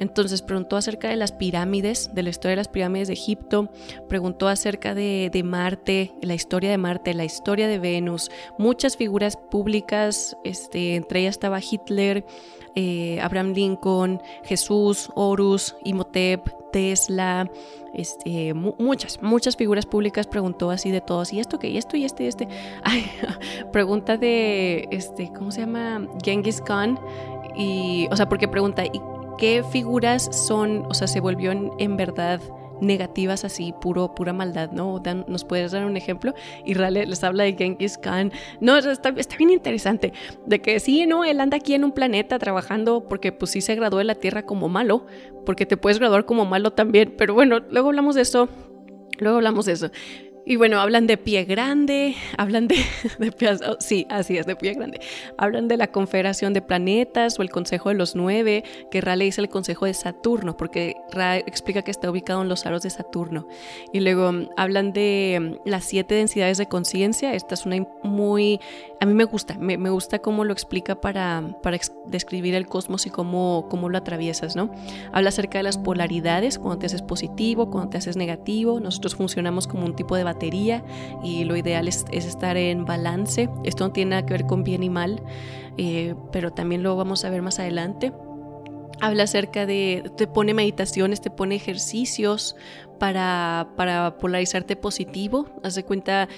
Entonces 0.00 0.42
preguntó 0.42 0.76
acerca 0.76 1.08
de 1.08 1.14
las 1.14 1.30
pirámides, 1.30 2.10
de 2.12 2.24
la 2.24 2.30
historia 2.30 2.50
de 2.50 2.56
las 2.56 2.68
pirámides 2.68 3.06
de 3.06 3.14
Egipto, 3.14 3.70
preguntó 4.08 4.48
acerca 4.48 4.92
de, 4.92 5.30
Marte, 5.44 6.12
la 6.20 6.34
historia 6.34 6.70
de 6.70 6.78
Marte, 6.78 7.14
la 7.14 7.24
historia 7.24 7.68
de 7.68 7.78
Venus, 7.78 8.28
muchas 8.58 8.96
figuras 8.96 9.36
públicas, 9.36 10.36
este, 10.44 10.96
entre 10.96 11.20
ellas 11.20 11.36
estaba 11.36 11.60
Hitler, 11.60 12.24
eh, 12.74 13.20
Abraham 13.20 13.52
Lincoln, 13.52 14.20
Jesús, 14.44 15.10
Horus, 15.14 15.76
Imhotep, 15.84 16.59
Tesla, 16.70 17.50
este, 17.94 18.54
muchas, 18.54 19.22
muchas 19.22 19.56
figuras 19.56 19.86
públicas 19.86 20.26
preguntó 20.26 20.70
así 20.70 20.90
de 20.90 21.00
todos, 21.00 21.32
¿y 21.32 21.40
esto 21.40 21.58
qué? 21.58 21.68
¿Y 21.68 21.78
esto 21.78 21.96
y 21.96 22.04
este 22.04 22.24
y 22.24 22.26
este? 22.26 22.48
Pregunta 23.72 24.16
de, 24.16 24.88
este, 24.90 25.32
¿cómo 25.32 25.50
se 25.50 25.60
llama? 25.60 26.08
Genghis 26.22 26.60
Khan, 26.60 26.98
y, 27.56 28.08
o 28.10 28.16
sea, 28.16 28.28
porque 28.28 28.48
pregunta, 28.48 28.84
¿y 28.84 29.00
qué 29.38 29.64
figuras 29.64 30.28
son, 30.46 30.86
o 30.88 30.94
sea, 30.94 31.08
se 31.08 31.20
volvió 31.20 31.50
en 31.52 31.96
verdad 31.96 32.40
negativas 32.80 33.44
así, 33.44 33.74
puro, 33.80 34.14
pura 34.14 34.32
maldad, 34.32 34.70
¿no? 34.72 35.00
¿Nos 35.26 35.44
puedes 35.44 35.72
dar 35.72 35.84
un 35.84 35.96
ejemplo? 35.96 36.34
Y 36.64 36.74
Rale 36.74 37.06
les 37.06 37.22
habla 37.24 37.44
de 37.44 37.54
Genghis 37.54 37.98
Khan. 37.98 38.32
No, 38.60 38.76
está, 38.76 39.10
está 39.16 39.36
bien 39.36 39.50
interesante. 39.50 40.12
De 40.46 40.60
que 40.60 40.80
sí, 40.80 41.06
¿no? 41.06 41.24
Él 41.24 41.40
anda 41.40 41.56
aquí 41.56 41.74
en 41.74 41.84
un 41.84 41.92
planeta 41.92 42.38
trabajando 42.38 43.06
porque 43.08 43.32
pues 43.32 43.50
sí 43.52 43.60
se 43.60 43.74
graduó 43.74 43.98
de 43.98 44.04
la 44.04 44.14
Tierra 44.14 44.44
como 44.44 44.68
malo, 44.68 45.06
porque 45.44 45.66
te 45.66 45.76
puedes 45.76 45.98
graduar 45.98 46.24
como 46.24 46.44
malo 46.44 46.72
también. 46.72 47.14
Pero 47.16 47.34
bueno, 47.34 47.60
luego 47.70 47.88
hablamos 47.88 48.14
de 48.14 48.22
eso. 48.22 48.48
Luego 49.18 49.36
hablamos 49.36 49.66
de 49.66 49.72
eso. 49.72 49.90
Y 50.50 50.56
bueno, 50.56 50.80
hablan 50.80 51.06
de 51.06 51.16
pie 51.16 51.44
grande, 51.44 52.16
hablan 52.36 52.66
de, 52.66 52.74
oh, 53.68 53.76
sí, 53.78 54.04
así 54.10 54.36
es, 54.36 54.46
de 54.46 54.56
pie 54.56 54.74
grande. 54.74 55.00
Hablan 55.38 55.68
de 55.68 55.76
la 55.76 55.92
Confederación 55.92 56.54
de 56.54 56.60
Planetas 56.60 57.38
o 57.38 57.42
el 57.42 57.50
Consejo 57.50 57.90
de 57.90 57.94
los 57.94 58.16
Nueve, 58.16 58.64
que 58.90 59.00
Ra 59.00 59.14
le 59.14 59.26
dice 59.26 59.40
el 59.40 59.48
Consejo 59.48 59.86
de 59.86 59.94
Saturno, 59.94 60.56
porque 60.56 60.96
Ra 61.12 61.36
explica 61.36 61.82
que 61.82 61.92
está 61.92 62.10
ubicado 62.10 62.42
en 62.42 62.48
los 62.48 62.66
aros 62.66 62.82
de 62.82 62.90
Saturno. 62.90 63.46
Y 63.92 64.00
luego 64.00 64.32
mm, 64.32 64.48
hablan 64.56 64.92
de 64.92 65.38
mm, 65.40 65.68
las 65.68 65.84
siete 65.84 66.16
densidades 66.16 66.58
de 66.58 66.66
conciencia. 66.66 67.32
Esta 67.32 67.54
es 67.54 67.64
una 67.64 67.86
muy, 68.02 68.58
a 69.02 69.06
mí 69.06 69.14
me 69.14 69.24
gusta, 69.24 69.56
me, 69.58 69.76
gusta 69.88 70.18
cómo 70.18 70.44
lo 70.44 70.52
explica 70.52 71.00
para, 71.00 71.56
para 71.62 71.78
describir 72.06 72.54
el 72.54 72.66
cosmos 72.66 73.06
y 73.06 73.10
cómo, 73.10 73.66
cómo 73.70 73.88
lo 73.88 73.96
atraviesas, 73.96 74.56
¿no? 74.56 74.70
Habla 75.10 75.30
acerca 75.30 75.56
de 75.58 75.62
las 75.62 75.78
polaridades, 75.78 76.58
cuando 76.58 76.78
te 76.78 76.86
haces 76.86 77.00
positivo, 77.00 77.70
cuando 77.70 77.88
te 77.88 77.96
haces 77.96 78.18
negativo. 78.18 78.78
Nosotros 78.78 79.16
funcionamos 79.16 79.66
como 79.66 79.86
un 79.86 79.96
tipo 79.96 80.16
de 80.16 80.24
batería 80.24 80.84
y 81.24 81.44
lo 81.44 81.56
ideal 81.56 81.88
es, 81.88 82.04
estar 82.10 82.58
en 82.58 82.84
balance. 82.84 83.48
Esto 83.64 83.86
no 83.86 83.92
tiene 83.92 84.10
nada 84.10 84.26
que 84.26 84.34
ver 84.34 84.46
con 84.46 84.64
bien 84.64 84.82
y 84.82 84.90
mal, 84.90 85.22
eh, 85.78 86.14
pero 86.30 86.50
también 86.50 86.82
lo 86.82 86.94
vamos 86.94 87.24
a 87.24 87.30
ver 87.30 87.40
más 87.40 87.58
adelante. 87.58 88.12
Habla 89.00 89.22
acerca 89.22 89.64
de, 89.64 90.12
te 90.18 90.26
pone 90.26 90.52
meditaciones, 90.52 91.22
te 91.22 91.30
pone 91.30 91.54
ejercicios 91.54 92.54
para, 92.98 93.70
para 93.76 94.18
polarizarte 94.18 94.76
positivo. 94.76 95.48
Haz 95.64 95.74
de 95.74 95.84
cuenta, 95.84 96.28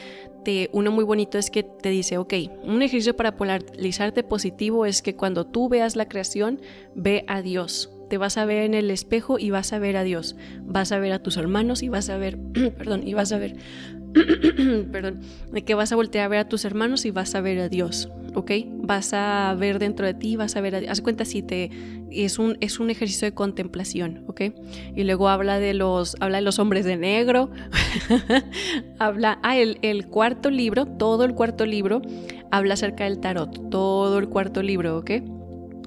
uno 0.73 0.91
muy 0.91 1.05
bonito 1.05 1.39
es 1.39 1.51
que 1.51 1.63
te 1.63 1.91
dice, 1.91 2.19
ok, 2.19 2.35
un 2.65 2.83
ejercicio 2.83 3.17
para 3.17 3.37
polarizarte 3.37 4.23
positivo 4.23 4.87
es 4.87 5.03
que 5.03 5.17
cuando 5.17 5.47
tú 5.47 5.69
veas 5.69 5.97
la 5.97 6.09
creación, 6.09 6.61
ve 6.95 7.25
a 7.29 7.43
Dios 7.43 7.91
te 8.13 8.19
vas 8.19 8.37
a 8.37 8.45
ver 8.45 8.65
en 8.65 8.75
el 8.75 8.91
espejo 8.91 9.39
y 9.39 9.49
vas 9.49 9.73
a 9.73 9.79
ver 9.79 9.97
a 9.97 10.05
Dios, 10.05 10.37
vas 10.61 10.93
a 10.93 10.99
ver 10.99 11.13
a 11.13 11.21
tus 11.21 11.39
hermanos 11.39 11.83
y 11.83 11.89
vas 11.89 12.11
a 12.11 12.19
ver, 12.19 12.37
perdón, 12.77 13.09
y 13.09 13.15
vas 13.15 13.33
a 13.33 13.39
ver, 13.39 13.57
perdón, 14.93 15.21
de 15.51 15.65
que 15.65 15.75
vas 15.75 15.93
a 15.93 15.97
voltear 15.97 16.27
a 16.27 16.29
ver 16.29 16.41
a 16.41 16.47
tus 16.47 16.67
hermanos 16.67 17.07
y 17.07 17.11
vas 17.11 17.35
a 17.35 17.41
ver 17.41 17.59
a 17.59 17.71
Dios. 17.71 18.11
¿Ok? 18.35 18.51
Vas 18.69 19.13
a 19.13 19.55
ver 19.59 19.79
dentro 19.79 20.07
de 20.07 20.15
ti, 20.15 20.37
vas 20.37 20.57
a 20.57 20.61
ver, 20.61 20.89
haz 20.89 21.01
cuenta 21.01 21.25
si 21.25 21.43
te, 21.43 21.71
es 22.11 22.39
un, 22.39 22.57
es 22.61 22.81
un 22.81 22.91
ejercicio 22.91 23.27
de 23.27 23.35
contemplación, 23.35 24.25
¿ok? 24.27 24.43
Y 24.97 25.05
luego 25.05 25.29
habla 25.29 25.59
de 25.59 25.75
los, 25.75 26.17
habla 26.21 26.39
de 26.39 26.43
los 26.43 26.59
hombres 26.59 26.85
de 26.85 26.97
negro, 26.97 27.51
habla, 28.99 29.39
ah, 29.43 29.59
el, 29.59 29.79
el, 29.83 30.07
cuarto 30.07 30.51
libro, 30.51 30.87
todo 30.87 31.25
el 31.25 31.35
cuarto 31.35 31.67
libro, 31.67 32.03
habla 32.51 32.75
acerca 32.75 33.05
del 33.05 33.21
tarot, 33.21 33.71
todo 33.71 34.19
el 34.19 34.29
cuarto 34.29 34.63
libro, 34.63 34.99
¿ok? 34.99 35.11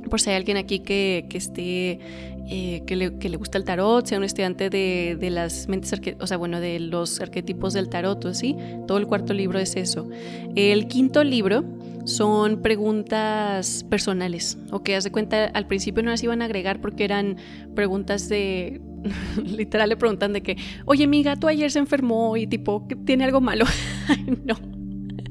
Por 0.10 0.22
si 0.22 0.30
hay 0.30 0.36
alguien 0.36 0.58
aquí 0.58 0.80
que, 0.80 1.26
que 1.30 1.38
esté 1.38 2.00
eh, 2.48 2.84
que, 2.86 2.96
le, 2.96 3.18
que, 3.18 3.28
le, 3.28 3.38
gusta 3.38 3.58
el 3.58 3.64
tarot, 3.64 4.06
sea 4.06 4.20
un 4.20 4.24
estudiante 4.24 4.70
de, 4.70 5.18
de 5.20 5.30
las 5.32 5.68
mentes, 5.68 6.00
o 6.20 6.28
sea, 6.28 6.38
bueno, 6.38 6.60
de 6.60 6.80
los 6.80 7.20
arquetipos 7.20 7.74
del 7.74 7.90
tarot, 7.90 8.34
¿sí? 8.34 8.56
Todo 8.88 9.00
el 9.00 9.08
cuarto 9.08 9.34
libro 9.34 9.58
es 9.58 9.76
eso. 9.76 10.08
El 10.56 10.88
quinto 10.88 11.24
libro 11.24 11.64
son 12.06 12.62
preguntas 12.62 13.84
personales, 13.90 14.58
o 14.72 14.84
que 14.84 14.96
haz 14.96 15.04
de 15.04 15.12
cuenta, 15.12 15.46
al 15.46 15.68
principio 15.68 16.04
no 16.04 16.12
las 16.12 16.24
iban 16.24 16.42
a 16.42 16.46
agregar 16.46 16.80
porque 16.80 17.04
eran 17.04 17.38
preguntas 17.76 18.30
de, 18.30 18.82
literal 19.44 19.90
le 19.90 19.98
preguntan 19.98 20.34
de 20.34 20.42
que, 20.42 20.58
oye, 20.86 21.08
mi 21.08 21.24
gato 21.24 21.48
ayer 21.48 21.70
se 21.72 21.80
enfermó 21.80 22.38
y 22.38 22.48
tipo, 22.48 22.88
¿tiene 23.06 23.26
algo 23.26 23.42
malo? 23.42 23.66
no. 24.46 24.56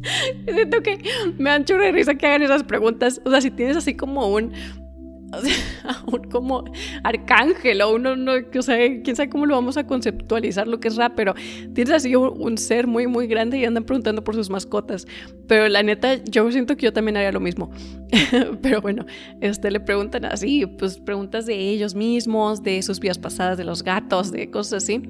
Siento 0.44 0.82
que 0.82 0.98
me 1.38 1.50
han 1.50 1.62
hecho 1.62 1.76
de 1.76 1.92
risa 1.92 2.14
que 2.14 2.26
hagan 2.26 2.42
esas 2.42 2.62
preguntas. 2.64 3.20
O 3.24 3.30
sea, 3.30 3.40
si 3.40 3.50
tienes 3.50 3.76
así 3.76 3.94
como 3.94 4.28
un 4.28 4.52
como 6.30 6.64
arcángel 7.02 7.82
o 7.82 7.94
uno, 7.94 8.16
no, 8.16 8.32
o 8.56 8.62
sea, 8.62 8.76
quién 9.02 9.16
sabe 9.16 9.28
cómo 9.28 9.46
lo 9.46 9.54
vamos 9.54 9.76
a 9.76 9.86
conceptualizar 9.86 10.66
lo 10.66 10.80
que 10.80 10.88
es 10.88 10.96
rap, 10.96 11.12
pero 11.16 11.34
tienes 11.74 11.92
así 11.92 12.14
un, 12.16 12.58
ser 12.58 12.86
muy, 12.86 13.06
muy 13.06 13.26
grande 13.26 13.58
y 13.58 13.64
andan 13.64 13.84
preguntando 13.84 14.22
por 14.22 14.34
sus 14.34 14.50
mascotas. 14.50 15.06
Pero 15.46 15.68
la 15.68 15.82
neta, 15.82 16.22
yo 16.24 16.50
siento 16.50 16.76
que 16.76 16.84
yo 16.84 16.92
también 16.92 17.16
haría 17.16 17.32
lo 17.32 17.40
mismo. 17.40 17.70
pero 18.62 18.80
bueno, 18.80 19.06
este, 19.40 19.70
le 19.70 19.80
preguntan 19.80 20.24
así, 20.24 20.66
pues 20.66 20.98
preguntas 20.98 21.46
de 21.46 21.54
ellos 21.54 21.94
mismos, 21.94 22.62
de 22.62 22.82
sus 22.82 23.00
vidas 23.00 23.18
pasadas, 23.18 23.58
de 23.58 23.64
los 23.64 23.82
gatos, 23.82 24.30
de 24.32 24.50
cosas 24.50 24.84
así. 24.84 25.02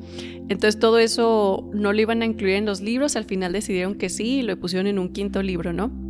Entonces 0.48 0.78
todo 0.78 0.98
eso 0.98 1.68
no 1.72 1.92
lo 1.92 2.00
iban 2.00 2.22
a 2.22 2.24
incluir 2.24 2.56
en 2.56 2.66
los 2.66 2.80
libros, 2.80 3.16
al 3.16 3.24
final 3.24 3.52
decidieron 3.52 3.94
que 3.94 4.08
sí 4.08 4.38
y 4.38 4.42
lo 4.42 4.58
pusieron 4.58 4.86
en 4.86 4.98
un 4.98 5.12
quinto 5.12 5.42
libro, 5.42 5.72
¿no? 5.72 6.03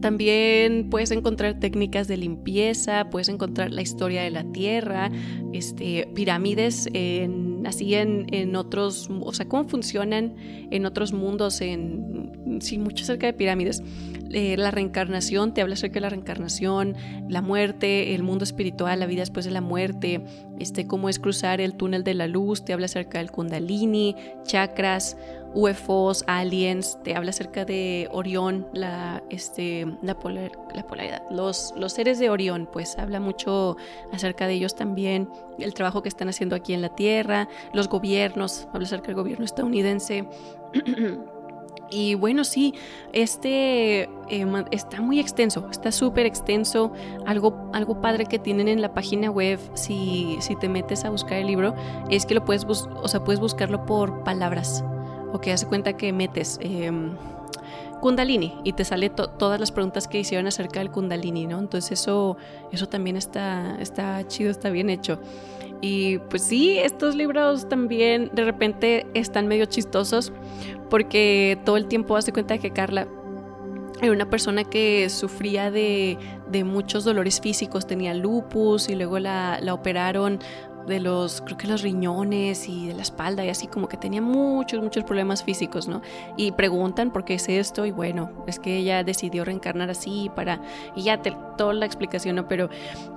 También 0.00 0.88
puedes 0.90 1.10
encontrar 1.10 1.58
técnicas 1.58 2.08
de 2.08 2.16
limpieza, 2.16 3.08
puedes 3.10 3.28
encontrar 3.28 3.72
la 3.72 3.82
historia 3.82 4.22
de 4.22 4.30
la 4.30 4.44
Tierra, 4.44 5.10
este, 5.52 6.08
pirámides 6.14 6.88
en, 6.92 7.66
así 7.66 7.94
en, 7.94 8.26
en, 8.32 8.56
otros, 8.56 9.08
o 9.20 9.32
sea, 9.32 9.46
cómo 9.46 9.64
funcionan 9.68 10.34
en 10.70 10.86
otros 10.86 11.12
mundos, 11.12 11.60
en, 11.60 12.58
sí, 12.60 12.78
mucho 12.78 13.04
acerca 13.04 13.26
de 13.26 13.32
pirámides. 13.32 13.82
Eh, 14.32 14.56
la 14.56 14.70
reencarnación, 14.70 15.52
te 15.54 15.60
habla 15.60 15.74
acerca 15.74 15.94
de 15.94 16.00
la 16.02 16.08
reencarnación, 16.10 16.94
la 17.28 17.42
muerte, 17.42 18.14
el 18.14 18.22
mundo 18.22 18.44
espiritual, 18.44 19.00
la 19.00 19.06
vida 19.06 19.22
después 19.22 19.44
de 19.44 19.50
la 19.50 19.60
muerte, 19.60 20.24
este, 20.60 20.86
cómo 20.86 21.08
es 21.08 21.18
cruzar 21.18 21.60
el 21.60 21.74
túnel 21.74 22.04
de 22.04 22.14
la 22.14 22.28
luz, 22.28 22.64
te 22.64 22.72
habla 22.72 22.86
acerca 22.86 23.18
del 23.18 23.32
kundalini, 23.32 24.14
chakras, 24.44 25.16
UFOs, 25.52 26.22
aliens, 26.28 26.96
te 27.02 27.16
habla 27.16 27.30
acerca 27.30 27.64
de 27.64 28.08
Orión, 28.12 28.68
la, 28.72 29.20
este, 29.30 29.84
la, 30.00 30.16
la 30.74 30.86
polaridad, 30.86 31.22
los, 31.30 31.74
los 31.76 31.92
seres 31.92 32.20
de 32.20 32.30
Orión, 32.30 32.68
pues 32.72 32.98
habla 32.98 33.18
mucho 33.18 33.76
acerca 34.12 34.46
de 34.46 34.54
ellos 34.54 34.76
también, 34.76 35.28
el 35.58 35.74
trabajo 35.74 36.04
que 36.04 36.08
están 36.08 36.28
haciendo 36.28 36.54
aquí 36.54 36.72
en 36.72 36.82
la 36.82 36.94
Tierra, 36.94 37.48
los 37.72 37.88
gobiernos, 37.88 38.68
habla 38.72 38.86
acerca 38.86 39.08
del 39.08 39.16
gobierno 39.16 39.44
estadounidense. 39.44 40.28
Y 41.90 42.14
bueno, 42.14 42.44
sí, 42.44 42.74
este 43.12 44.02
eh, 44.28 44.64
está 44.70 45.00
muy 45.00 45.18
extenso, 45.18 45.68
está 45.70 45.90
súper 45.90 46.26
extenso. 46.26 46.92
Algo, 47.26 47.70
algo 47.72 48.00
padre 48.00 48.26
que 48.26 48.38
tienen 48.38 48.68
en 48.68 48.80
la 48.80 48.94
página 48.94 49.30
web, 49.30 49.58
si, 49.74 50.36
si 50.40 50.56
te 50.56 50.68
metes 50.68 51.04
a 51.04 51.10
buscar 51.10 51.38
el 51.38 51.48
libro, 51.48 51.74
es 52.08 52.26
que 52.26 52.34
lo 52.34 52.44
puedes, 52.44 52.64
o 52.64 53.08
sea, 53.08 53.24
puedes 53.24 53.40
buscarlo 53.40 53.84
por 53.86 54.22
palabras 54.22 54.84
o 55.32 55.40
que 55.40 55.52
hace 55.52 55.66
cuenta 55.66 55.96
que 55.96 56.12
metes 56.12 56.58
em, 56.60 57.16
Kundalini 58.00 58.54
y 58.64 58.72
te 58.72 58.84
sale 58.84 59.10
todas 59.10 59.60
las 59.60 59.72
preguntas 59.72 60.08
que 60.08 60.20
hicieron 60.20 60.46
acerca 60.46 60.80
del 60.80 60.90
Kundalini, 60.90 61.46
¿no? 61.46 61.58
Entonces 61.58 62.00
eso, 62.00 62.36
eso 62.72 62.88
también 62.88 63.16
está, 63.16 63.76
está 63.80 64.26
chido, 64.26 64.50
está 64.50 64.70
bien 64.70 64.90
hecho. 64.90 65.20
Y 65.80 66.18
pues 66.18 66.42
sí, 66.42 66.78
estos 66.78 67.14
libros 67.14 67.68
también 67.68 68.30
de 68.34 68.44
repente 68.44 69.06
están 69.14 69.46
medio 69.46 69.64
chistosos 69.64 70.32
porque 70.90 71.58
todo 71.64 71.76
el 71.76 71.86
tiempo 71.86 72.16
hace 72.16 72.32
cuenta 72.32 72.58
que 72.58 72.70
Carla 72.72 73.06
era 74.02 74.12
una 74.12 74.28
persona 74.28 74.64
que 74.64 75.08
sufría 75.10 75.70
de, 75.70 76.18
de, 76.50 76.64
muchos 76.64 77.04
dolores 77.04 77.40
físicos, 77.40 77.86
tenía 77.86 78.14
lupus 78.14 78.88
y 78.88 78.94
luego 78.94 79.18
la, 79.18 79.58
la 79.60 79.74
operaron 79.74 80.38
de 80.90 81.00
los, 81.00 81.40
creo 81.40 81.56
que 81.56 81.66
los 81.66 81.80
riñones 81.80 82.68
y 82.68 82.88
de 82.88 82.94
la 82.94 83.00
espalda 83.00 83.42
y 83.44 83.48
así 83.48 83.66
como 83.66 83.88
que 83.88 83.96
tenía 83.96 84.20
muchos, 84.20 84.82
muchos 84.82 85.04
problemas 85.04 85.42
físicos, 85.42 85.88
¿no? 85.88 86.02
Y 86.36 86.52
preguntan 86.52 87.10
por 87.10 87.24
qué 87.24 87.34
es 87.34 87.48
esto 87.48 87.86
y 87.86 87.92
bueno, 87.92 88.30
es 88.46 88.58
que 88.58 88.76
ella 88.76 89.02
decidió 89.02 89.44
reencarnar 89.44 89.88
así 89.88 90.30
para, 90.34 90.60
y 90.94 91.04
ya 91.04 91.22
te, 91.22 91.34
toda 91.56 91.72
la 91.72 91.86
explicación, 91.86 92.36
¿no? 92.36 92.48
Pero, 92.48 92.68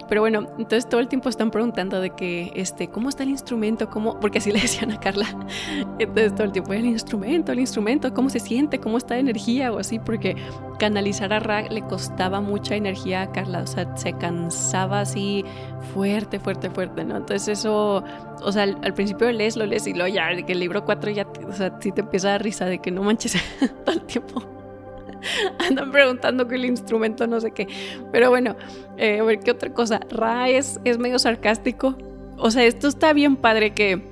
pero 0.07 0.21
bueno, 0.21 0.47
entonces 0.57 0.87
todo 0.87 1.01
el 1.01 1.07
tiempo 1.07 1.29
están 1.29 1.51
preguntando 1.51 1.99
de 1.99 2.11
que, 2.11 2.53
este, 2.55 2.87
¿cómo 2.87 3.09
está 3.09 3.23
el 3.23 3.29
instrumento? 3.29 3.89
¿Cómo? 3.89 4.19
Porque 4.19 4.37
así 4.37 4.51
le 4.51 4.61
decían 4.61 4.91
a 4.91 4.99
Carla. 4.99 5.25
Entonces 5.99 6.35
todo 6.35 6.45
el 6.45 6.51
tiempo, 6.51 6.73
el 6.73 6.85
instrumento, 6.85 7.51
el 7.51 7.59
instrumento, 7.59 8.13
¿cómo 8.13 8.29
se 8.29 8.39
siente? 8.39 8.79
¿Cómo 8.79 8.97
está 8.97 9.15
de 9.15 9.21
energía? 9.21 9.71
O 9.71 9.79
así, 9.79 9.99
porque 9.99 10.35
canalizar 10.77 11.33
a 11.33 11.39
Ra 11.39 11.63
le 11.63 11.81
costaba 11.81 12.41
mucha 12.41 12.75
energía 12.75 13.21
a 13.21 13.31
Carla, 13.31 13.61
o 13.61 13.67
sea, 13.67 13.95
se 13.95 14.13
cansaba 14.13 15.01
así 15.01 15.45
fuerte, 15.93 16.39
fuerte, 16.39 16.69
fuerte, 16.69 17.03
¿no? 17.03 17.17
Entonces 17.17 17.62
eso, 17.63 18.03
o 18.41 18.51
sea, 18.51 18.63
al, 18.63 18.93
principio 18.93 19.31
lees, 19.31 19.55
lo 19.55 19.65
lees 19.65 19.87
y 19.87 19.93
luego 19.93 20.13
ya, 20.13 20.27
de 20.27 20.43
que 20.43 20.51
el 20.51 20.59
libro 20.59 20.83
4 20.83 21.11
ya, 21.11 21.27
o 21.47 21.53
sea, 21.53 21.77
sí 21.79 21.91
te 21.91 22.01
empieza 22.01 22.27
a 22.27 22.31
dar 22.31 22.43
risa 22.43 22.65
de 22.65 22.79
que 22.79 22.91
no 22.91 23.03
manches 23.03 23.37
todo 23.85 23.95
el 23.95 24.01
tiempo. 24.01 24.43
Andan 25.59 25.91
preguntando 25.91 26.47
que 26.47 26.55
el 26.55 26.65
instrumento 26.65 27.25
no 27.27 27.39
sé 27.39 27.51
qué. 27.51 27.67
Pero 28.11 28.29
bueno, 28.29 28.57
eh, 28.97 29.19
a 29.19 29.23
ver 29.23 29.39
qué 29.39 29.51
otra 29.51 29.73
cosa. 29.73 30.01
Ra 30.09 30.49
es, 30.49 30.81
es 30.83 30.97
medio 30.97 31.17
sarcástico. 31.17 31.97
O 32.37 32.51
sea, 32.51 32.65
esto 32.65 32.89
está 32.89 33.13
bien 33.13 33.37
padre 33.37 33.73
que 33.73 34.11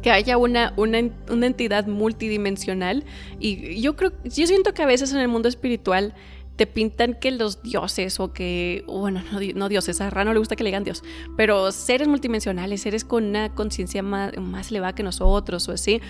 que 0.00 0.10
haya 0.10 0.38
una, 0.38 0.72
una, 0.76 0.98
una, 1.30 1.46
entidad 1.46 1.86
multidimensional. 1.86 3.04
Y 3.38 3.80
yo 3.80 3.94
creo, 3.94 4.12
yo 4.24 4.46
siento 4.46 4.72
que 4.72 4.82
a 4.82 4.86
veces 4.86 5.12
en 5.12 5.20
el 5.20 5.28
mundo 5.28 5.48
espiritual 5.48 6.14
te 6.62 6.66
pintan 6.68 7.14
que 7.14 7.32
los 7.32 7.60
dioses 7.64 8.20
o 8.20 8.32
que, 8.32 8.84
bueno, 8.86 9.20
no, 9.56 9.68
dioses, 9.68 10.00
a 10.00 10.10
Ra 10.10 10.24
no 10.24 10.32
le 10.32 10.38
gusta 10.38 10.54
que 10.54 10.62
le 10.62 10.68
digan 10.68 10.84
Dios, 10.84 11.02
pero 11.36 11.72
seres 11.72 12.06
multidimensionales, 12.06 12.82
seres 12.82 13.04
con 13.04 13.24
una 13.24 13.52
conciencia 13.52 14.00
más, 14.00 14.38
más 14.38 14.70
elevada 14.70 14.94
que 14.94 15.02
nosotros 15.02 15.68
o 15.68 15.72
así, 15.72 16.00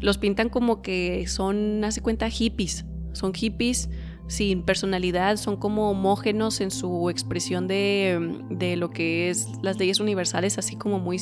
los 0.00 0.16
pintan 0.16 0.48
como 0.48 0.80
que 0.80 1.26
son, 1.28 1.84
hace 1.84 2.00
cuenta, 2.00 2.30
hippies, 2.30 2.86
son 3.12 3.34
hippies 3.34 3.90
sin 4.28 4.62
personalidad, 4.62 5.36
son 5.36 5.58
como 5.58 5.90
homógenos 5.90 6.62
en 6.62 6.70
su 6.70 7.10
expresión 7.10 7.68
de, 7.68 8.40
de, 8.48 8.76
lo 8.76 8.88
que 8.88 9.28
es 9.28 9.46
las 9.60 9.78
leyes 9.78 10.00
universales, 10.00 10.56
así 10.56 10.74
como 10.74 10.98
muy, 10.98 11.20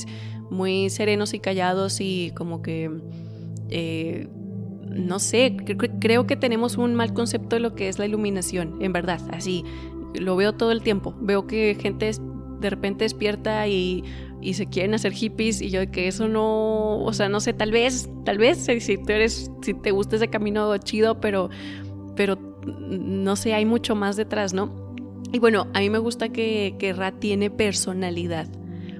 muy 0.49 0.90
serenos 0.90 1.35
y 1.35 1.40
callados 1.40 2.01
y 2.01 2.31
como 2.37 2.62
que, 2.62 2.88
eh, 3.68 4.29
no 4.90 5.18
sé, 5.18 5.57
creo 6.01 6.27
que 6.27 6.37
tenemos 6.37 6.77
un 6.77 6.94
mal 6.94 7.12
concepto 7.12 7.57
de 7.57 7.61
lo 7.61 7.75
que 7.75 7.88
es 7.88 7.99
la 7.99 8.07
iluminación, 8.07 8.77
en 8.81 8.92
verdad, 8.92 9.20
así, 9.33 9.64
lo 10.14 10.37
veo 10.37 10.55
todo 10.55 10.72
el 10.72 10.83
tiempo, 10.83 11.14
veo 11.20 11.46
que 11.46 11.77
gente 11.81 12.11
de 12.61 12.70
repente 12.70 13.05
despierta 13.05 13.68
y, 13.68 14.03
y 14.40 14.55
se 14.55 14.66
quieren 14.66 14.94
hacer 14.94 15.12
hippies 15.12 15.61
y 15.61 15.70
yo 15.70 15.90
que 15.90 16.09
eso 16.09 16.29
no, 16.29 16.99
o 16.99 17.12
sea, 17.12 17.29
no 17.29 17.40
sé, 17.40 17.53
tal 17.53 17.70
vez, 17.70 18.09
tal 18.25 18.38
vez 18.38 18.66
si 18.79 18.96
tú 18.96 19.12
eres, 19.12 19.51
si 19.62 19.75
te 19.75 19.90
gusta 19.90 20.16
ese 20.16 20.29
camino 20.29 20.77
chido, 20.79 21.20
pero, 21.20 21.51
pero 22.14 22.38
no 22.66 23.37
sé, 23.37 23.55
hay 23.55 23.64
mucho 23.64 23.94
más 23.94 24.16
detrás, 24.16 24.55
¿no? 24.55 24.87
Y 25.33 25.38
bueno, 25.38 25.66
a 25.75 25.81
mí 25.81 25.90
me 25.90 25.99
gusta 25.99 26.29
que, 26.29 26.77
que 26.79 26.92
Ra 26.92 27.12
tiene 27.12 27.51
personalidad. 27.51 28.49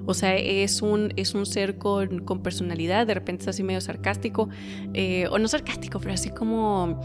O 0.07 0.15
sea, 0.15 0.37
es 0.37 0.83
un, 0.83 1.13
es 1.17 1.35
un 1.35 1.47
ser 1.47 1.79
con, 1.79 2.21
con 2.21 2.43
personalidad, 2.43 3.07
de 3.07 3.15
repente 3.15 3.43
es 3.43 3.49
así 3.49 3.63
medio 3.63 3.81
sarcástico, 3.81 4.49
eh, 4.95 5.27
o 5.31 5.39
no 5.39 5.49
sarcástico, 5.49 5.99
pero 6.01 6.15
así 6.15 6.31
como, 6.31 7.01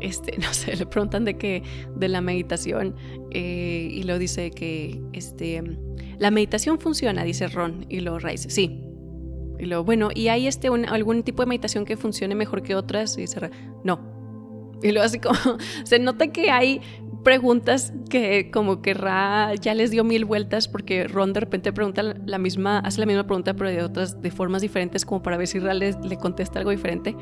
este, 0.00 0.36
no 0.38 0.52
sé, 0.52 0.76
le 0.76 0.86
preguntan 0.86 1.24
de 1.24 1.38
que, 1.38 1.62
de 1.96 2.08
la 2.08 2.20
meditación, 2.20 2.94
eh, 3.30 3.88
y 3.90 4.02
lo 4.02 4.18
dice 4.18 4.50
que, 4.50 5.00
este, 5.12 5.62
la 6.18 6.30
meditación 6.30 6.78
funciona, 6.78 7.24
dice 7.24 7.48
Ron, 7.48 7.86
y 7.88 8.00
lo 8.00 8.18
Rice, 8.18 8.50
sí. 8.50 8.80
Y 9.58 9.66
lo, 9.66 9.84
bueno, 9.84 10.10
¿y 10.14 10.28
hay 10.28 10.46
este, 10.46 10.68
algún 10.68 11.22
tipo 11.22 11.42
de 11.42 11.46
meditación 11.46 11.84
que 11.84 11.96
funcione 11.96 12.34
mejor 12.34 12.62
que 12.62 12.74
otras? 12.74 13.16
Y 13.16 13.22
dice, 13.22 13.50
no, 13.84 14.12
y 14.82 14.90
luego 14.90 15.06
así 15.06 15.18
como, 15.18 15.36
se 15.84 15.98
nota 15.98 16.28
que 16.28 16.50
hay 16.50 16.80
preguntas 17.24 17.92
que 18.10 18.50
como 18.50 18.82
que 18.82 18.94
Ra 18.94 19.54
ya 19.54 19.74
les 19.74 19.90
dio 19.90 20.04
mil 20.04 20.24
vueltas 20.24 20.68
porque 20.68 21.06
Ron 21.08 21.32
de 21.32 21.40
repente 21.40 21.72
pregunta 21.72 22.02
la 22.02 22.38
misma, 22.38 22.78
hace 22.80 23.00
la 23.00 23.06
misma 23.06 23.26
pregunta 23.26 23.54
pero 23.54 23.70
de 23.70 23.82
otras, 23.82 24.20
de 24.20 24.30
formas 24.30 24.62
diferentes 24.62 25.04
como 25.04 25.22
para 25.22 25.36
ver 25.36 25.46
si 25.46 25.58
Ra 25.58 25.74
le, 25.74 25.92
le 26.02 26.16
contesta 26.16 26.58
algo 26.58 26.70
diferente 26.70 27.16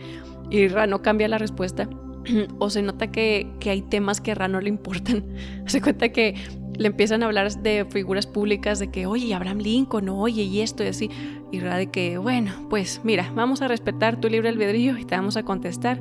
y 0.50 0.68
Ra 0.68 0.86
no 0.86 1.02
cambia 1.02 1.28
la 1.28 1.38
respuesta. 1.38 1.88
o 2.58 2.70
se 2.70 2.82
nota 2.82 3.10
que, 3.10 3.46
hay 3.64 3.82
temas 3.82 4.20
que 4.20 4.32
a 4.32 4.34
Ra 4.34 4.48
no 4.48 4.60
le 4.60 4.68
importan. 4.68 5.24
Se 5.66 5.80
cuenta 5.80 6.10
que 6.10 6.34
le 6.78 6.86
empiezan 6.86 7.22
a 7.22 7.26
hablar 7.26 7.52
de 7.52 7.84
figuras 7.90 8.26
públicas 8.26 8.78
de 8.78 8.90
que, 8.90 9.06
oye, 9.06 9.34
Abraham 9.34 9.58
Lincoln, 9.58 10.08
oye, 10.08 10.42
y 10.42 10.60
esto 10.60 10.82
y 10.82 10.88
así. 10.88 11.10
Y 11.52 11.60
Ra 11.60 11.76
de 11.76 11.90
que, 11.90 12.18
bueno, 12.18 12.52
pues 12.70 13.00
mira, 13.04 13.30
vamos 13.34 13.62
a 13.62 13.68
respetar 13.68 14.20
tu 14.20 14.28
libre 14.28 14.48
albedrío 14.48 14.96
y 14.98 15.04
te 15.04 15.14
vamos 15.14 15.36
a 15.36 15.42
contestar. 15.42 16.00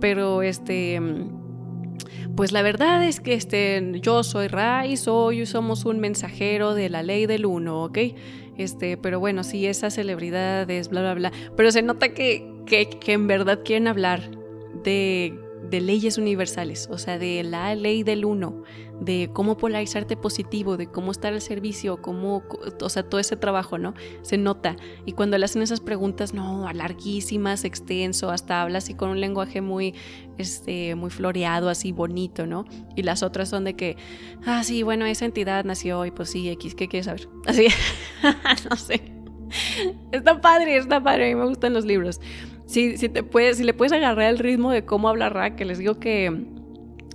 Pero 0.00 0.42
este 0.42 1.00
pues 2.36 2.52
la 2.52 2.62
verdad 2.62 3.04
es 3.04 3.20
que 3.20 3.34
este, 3.34 3.92
yo 4.00 4.22
soy 4.22 4.48
Ra 4.48 4.86
y 4.86 4.96
soy, 4.96 5.46
somos 5.46 5.84
un 5.84 6.00
mensajero 6.00 6.74
de 6.74 6.88
la 6.88 7.02
ley 7.02 7.26
del 7.26 7.46
uno, 7.46 7.84
¿ok? 7.84 7.98
Este, 8.56 8.96
pero 8.96 9.20
bueno, 9.20 9.42
sí, 9.42 9.66
esas 9.66 9.94
celebridades, 9.94 10.88
bla, 10.88 11.00
bla, 11.00 11.14
bla. 11.14 11.32
Pero 11.56 11.72
se 11.72 11.82
nota 11.82 12.12
que, 12.12 12.50
que, 12.66 12.88
que 12.88 13.12
en 13.12 13.26
verdad 13.26 13.60
quieren 13.64 13.88
hablar 13.88 14.30
de 14.84 15.38
de 15.70 15.80
leyes 15.80 16.18
universales, 16.18 16.88
o 16.90 16.98
sea, 16.98 17.18
de 17.18 17.42
la 17.44 17.74
ley 17.74 18.02
del 18.02 18.24
uno, 18.24 18.62
de 19.00 19.30
cómo 19.32 19.56
polarizarte 19.56 20.16
positivo, 20.16 20.76
de 20.76 20.88
cómo 20.88 21.12
estar 21.12 21.32
al 21.32 21.40
servicio, 21.40 22.02
cómo, 22.02 22.42
o 22.80 22.88
sea, 22.88 23.04
todo 23.04 23.20
ese 23.20 23.36
trabajo, 23.36 23.78
¿no? 23.78 23.94
Se 24.22 24.36
nota. 24.36 24.76
Y 25.06 25.12
cuando 25.12 25.38
le 25.38 25.44
hacen 25.44 25.62
esas 25.62 25.80
preguntas, 25.80 26.34
no, 26.34 26.70
larguísimas, 26.72 27.64
extenso, 27.64 28.30
hasta 28.30 28.62
habla 28.62 28.78
así 28.78 28.94
con 28.94 29.10
un 29.10 29.20
lenguaje 29.20 29.60
muy, 29.60 29.94
este, 30.38 30.96
muy 30.96 31.10
floreado, 31.10 31.68
así 31.68 31.92
bonito, 31.92 32.46
¿no? 32.46 32.64
Y 32.96 33.02
las 33.02 33.22
otras 33.22 33.48
son 33.48 33.64
de 33.64 33.74
que, 33.74 33.96
ah, 34.44 34.64
sí, 34.64 34.82
bueno, 34.82 35.06
esa 35.06 35.24
entidad 35.24 35.64
nació 35.64 36.04
y 36.04 36.10
pues 36.10 36.30
sí, 36.30 36.48
X, 36.50 36.74
¿qué 36.74 36.88
quieres 36.88 37.06
saber? 37.06 37.28
Así, 37.46 37.68
no 38.70 38.76
sé. 38.76 39.00
Está 40.12 40.40
padre, 40.40 40.76
está 40.76 41.02
padre, 41.02 41.26
a 41.26 41.34
mí 41.34 41.40
me 41.40 41.46
gustan 41.46 41.72
los 41.72 41.84
libros 41.84 42.20
si, 42.70 42.96
si, 42.96 43.08
te 43.08 43.24
puedes, 43.24 43.56
si 43.56 43.64
le 43.64 43.74
puedes 43.74 43.92
agarrar 43.92 44.30
el 44.30 44.38
ritmo 44.38 44.70
de 44.70 44.84
cómo 44.84 45.08
habla 45.08 45.28
Ra, 45.28 45.56
que 45.56 45.64
les 45.64 45.78
digo 45.78 45.98
que 45.98 46.30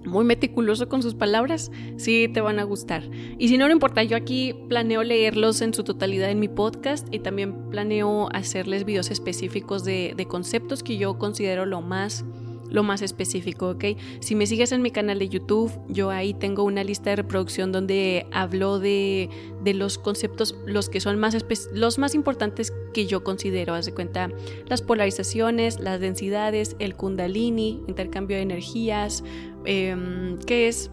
muy 0.03 0.25
meticuloso 0.25 0.89
con 0.89 1.01
sus 1.01 1.15
palabras, 1.15 1.71
sí 1.95 2.29
te 2.31 2.41
van 2.41 2.59
a 2.59 2.63
gustar. 2.63 3.09
Y 3.37 3.47
si 3.47 3.57
no, 3.57 3.65
no 3.65 3.71
importa, 3.71 4.03
yo 4.03 4.17
aquí 4.17 4.53
planeo 4.67 5.01
leerlos 5.03 5.61
en 5.61 5.73
su 5.73 5.85
totalidad 5.85 6.29
en 6.29 6.41
mi 6.41 6.49
podcast 6.49 7.07
y 7.09 7.19
también 7.19 7.69
planeo 7.69 8.27
hacerles 8.33 8.83
videos 8.83 9.09
específicos 9.11 9.85
de, 9.85 10.13
de 10.15 10.25
conceptos 10.25 10.83
que 10.83 10.97
yo 10.97 11.17
considero 11.17 11.65
lo 11.65 11.81
más 11.81 12.25
lo 12.69 12.83
más 12.83 13.01
específico, 13.01 13.69
¿ok? 13.71 13.85
Si 14.19 14.35
me 14.35 14.47
sigues 14.47 14.71
en 14.71 14.81
mi 14.81 14.91
canal 14.91 15.19
de 15.19 15.29
YouTube, 15.29 15.71
yo 15.87 16.09
ahí 16.09 16.33
tengo 16.33 16.63
una 16.63 16.83
lista 16.83 17.11
de 17.11 17.17
reproducción 17.17 17.71
donde 17.71 18.25
hablo 18.31 18.79
de, 18.79 19.29
los 19.63 19.97
conceptos, 19.97 20.55
los 20.65 20.89
que 20.89 20.99
son 20.99 21.19
más, 21.19 21.35
los 21.73 21.97
más 21.97 22.15
importantes 22.15 22.73
que 22.93 23.05
yo 23.05 23.23
considero. 23.23 23.73
Haz 23.73 23.85
de 23.85 23.93
cuenta 23.93 24.29
las 24.67 24.81
polarizaciones, 24.81 25.79
las 25.79 25.99
densidades, 25.99 26.75
el 26.79 26.95
kundalini, 26.95 27.83
intercambio 27.87 28.37
de 28.37 28.43
energías, 28.43 29.23
em, 29.65 30.37
qué 30.39 30.67
es 30.67 30.91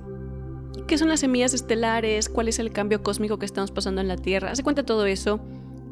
qué 0.87 0.99
son 0.99 1.09
las 1.09 1.21
semillas 1.21 1.55
estelares, 1.55 2.29
cuál 2.29 2.49
es 2.49 2.59
el 2.59 2.73
cambio 2.73 3.03
cósmico 3.03 3.39
que 3.39 3.47
estamos 3.47 3.71
pasando 3.71 4.01
en 4.01 4.09
la 4.09 4.17
Tierra. 4.17 4.51
Haz 4.51 4.59
de 4.59 4.65
cuenta 4.65 4.85
todo 4.85 5.07
eso 5.07 5.41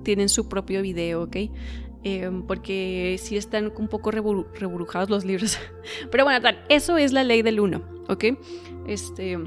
tienen 0.02 0.28
su 0.28 0.48
propio 0.48 0.82
video, 0.82 1.22
¿ok? 1.22 1.36
Em, 2.02 2.42
porque 2.42 3.20
sí 3.22 3.36
están 3.36 3.72
un 3.76 3.88
poco 3.88 4.10
reburujados 4.10 5.10
los 5.10 5.24
libros. 5.24 5.58
Pero 6.10 6.24
bueno, 6.24 6.40
tal, 6.40 6.64
eso 6.68 6.96
es 6.96 7.12
la 7.12 7.24
ley 7.24 7.42
del 7.42 7.60
uno, 7.60 7.82
¿ok? 8.08 8.24
Este, 8.86 9.38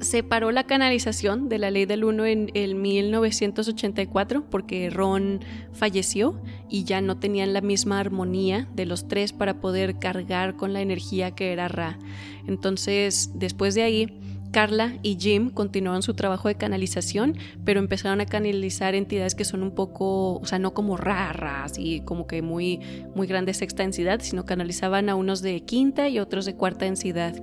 separó 0.00 0.52
la 0.52 0.64
canalización 0.64 1.48
de 1.48 1.58
la 1.58 1.70
ley 1.70 1.84
del 1.84 2.04
uno 2.04 2.26
en 2.26 2.50
el 2.54 2.76
1984 2.76 4.44
porque 4.50 4.88
Ron 4.90 5.40
falleció 5.72 6.40
y 6.68 6.84
ya 6.84 7.00
no 7.00 7.18
tenían 7.18 7.52
la 7.52 7.60
misma 7.60 7.98
armonía 7.98 8.68
de 8.74 8.86
los 8.86 9.08
tres 9.08 9.32
para 9.32 9.60
poder 9.60 9.98
cargar 9.98 10.56
con 10.56 10.72
la 10.72 10.80
energía 10.80 11.32
que 11.32 11.52
era 11.52 11.66
Ra. 11.66 11.98
Entonces, 12.46 13.30
después 13.34 13.74
de 13.74 13.82
ahí, 13.82 14.21
Carla 14.52 14.98
y 15.02 15.16
Jim 15.18 15.50
continuaron 15.50 16.02
su 16.02 16.14
trabajo 16.14 16.46
de 16.46 16.54
canalización, 16.54 17.36
pero 17.64 17.80
empezaron 17.80 18.20
a 18.20 18.26
canalizar 18.26 18.94
entidades 18.94 19.34
que 19.34 19.44
son 19.44 19.62
un 19.62 19.72
poco, 19.72 20.34
o 20.34 20.46
sea, 20.46 20.58
no 20.58 20.74
como 20.74 20.96
raras 20.96 21.78
y 21.78 22.02
como 22.02 22.26
que 22.26 22.42
muy, 22.42 22.80
muy 23.14 23.26
grande 23.26 23.54
sexta 23.54 23.82
densidad, 23.82 24.20
sino 24.22 24.44
canalizaban 24.44 25.08
a 25.08 25.14
unos 25.16 25.42
de 25.42 25.62
quinta 25.62 26.08
y 26.08 26.18
otros 26.18 26.44
de 26.44 26.54
cuarta 26.54 26.84
densidad. 26.84 27.34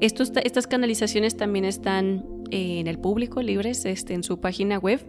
Estos, 0.00 0.32
estas 0.44 0.66
canalizaciones 0.66 1.36
también 1.36 1.64
están 1.64 2.24
eh, 2.50 2.80
en 2.80 2.86
el 2.86 2.98
público, 2.98 3.42
libres, 3.42 3.84
este, 3.84 4.14
en 4.14 4.22
su 4.22 4.40
página 4.40 4.78
web. 4.78 5.00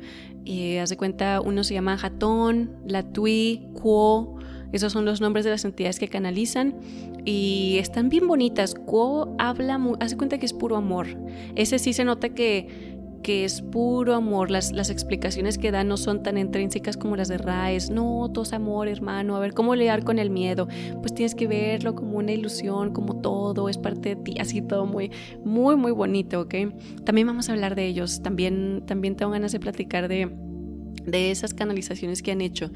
Eh, 0.46 0.80
haz 0.80 0.90
de 0.90 0.98
cuenta, 0.98 1.42
uno 1.42 1.64
se 1.64 1.74
llama 1.74 1.98
Jatón, 1.98 2.72
Latui, 2.88 3.68
Quo, 3.74 4.40
esos 4.78 4.94
son 4.94 5.06
los 5.06 5.22
nombres 5.22 5.46
de 5.46 5.52
las 5.52 5.66
entidades 5.66 6.00
que 6.00 6.08
canalizan 6.08 6.76
y 7.24 7.78
están 7.80 8.10
bien 8.10 8.28
bonitas. 8.28 8.76
Quo 8.76 9.36
habla, 9.38 9.80
hace 10.00 10.18
cuenta 10.18 10.38
que 10.38 10.46
es 10.46 10.54
puro 10.54 10.76
amor. 10.76 11.08
Ese 11.56 11.80
sí 11.80 11.94
se 11.94 12.04
nota 12.04 12.30
que, 12.30 12.96
que 13.24 13.44
es 13.44 13.62
puro 13.62 14.14
amor. 14.14 14.52
Las, 14.52 14.72
las, 14.72 14.90
explicaciones 14.90 15.58
que 15.58 15.72
da 15.72 15.84
no 15.84 15.98
son 15.98 16.22
tan 16.22 16.38
intrínsecas 16.38 16.98
como 16.98 17.16
las 17.16 17.28
de 17.28 17.38
Raes. 17.38 17.90
No, 17.90 18.30
todo 18.32 18.44
es 18.44 18.54
amor, 18.54 18.88
hermano. 18.88 19.36
A 19.36 19.40
ver, 19.40 19.54
¿cómo 19.54 19.76
lidiar 19.76 20.04
con 20.04 20.20
el 20.20 20.30
miedo? 20.30 20.68
Pues 21.02 21.14
tienes 21.14 21.36
que 21.36 21.48
verlo 21.48 21.96
como 21.96 22.18
una 22.18 22.34
ilusión, 22.34 22.94
como 22.94 23.22
todo, 23.22 23.68
es 23.70 23.78
parte 23.78 24.10
de 24.10 24.16
ti. 24.18 24.36
Así 24.40 24.62
todo 24.62 24.86
muy, 24.86 25.12
muy, 25.44 25.76
muy 25.76 25.92
bonito, 25.92 26.42
¿ok? 26.42 26.54
También 27.04 27.26
vamos 27.26 27.50
a 27.50 27.54
hablar 27.54 27.76
de 27.76 27.88
ellos. 27.88 28.22
También, 28.22 28.84
también 28.86 29.16
tengo 29.16 29.32
ganas 29.32 29.52
de 29.52 29.60
platicar 29.60 30.08
de 30.08 30.30
de 31.06 31.32
esas 31.32 31.54
canalizaciones 31.54 32.22
que 32.22 32.32
han 32.32 32.42
hecho. 32.42 32.72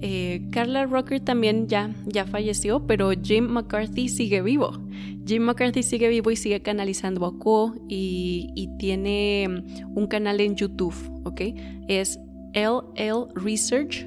Eh, 0.00 0.42
Carla 0.50 0.86
Rocker 0.86 1.20
también 1.20 1.68
ya, 1.68 1.94
ya 2.06 2.24
falleció, 2.26 2.86
pero 2.86 3.10
Jim 3.10 3.46
McCarthy 3.48 4.08
sigue 4.08 4.42
vivo. 4.42 4.78
Jim 5.26 5.42
McCarthy 5.42 5.82
sigue 5.82 6.08
vivo 6.08 6.30
y 6.30 6.36
sigue 6.36 6.60
canalizando 6.60 7.24
a 7.26 7.38
Quo 7.38 7.74
y, 7.88 8.68
tiene 8.78 9.46
mm, 9.48 9.96
un 9.96 10.06
canal 10.06 10.40
en 10.40 10.56
YouTube, 10.56 10.94
¿ok? 11.24 11.40
Es 11.88 12.18
LL 12.54 13.28
Research, 13.34 14.06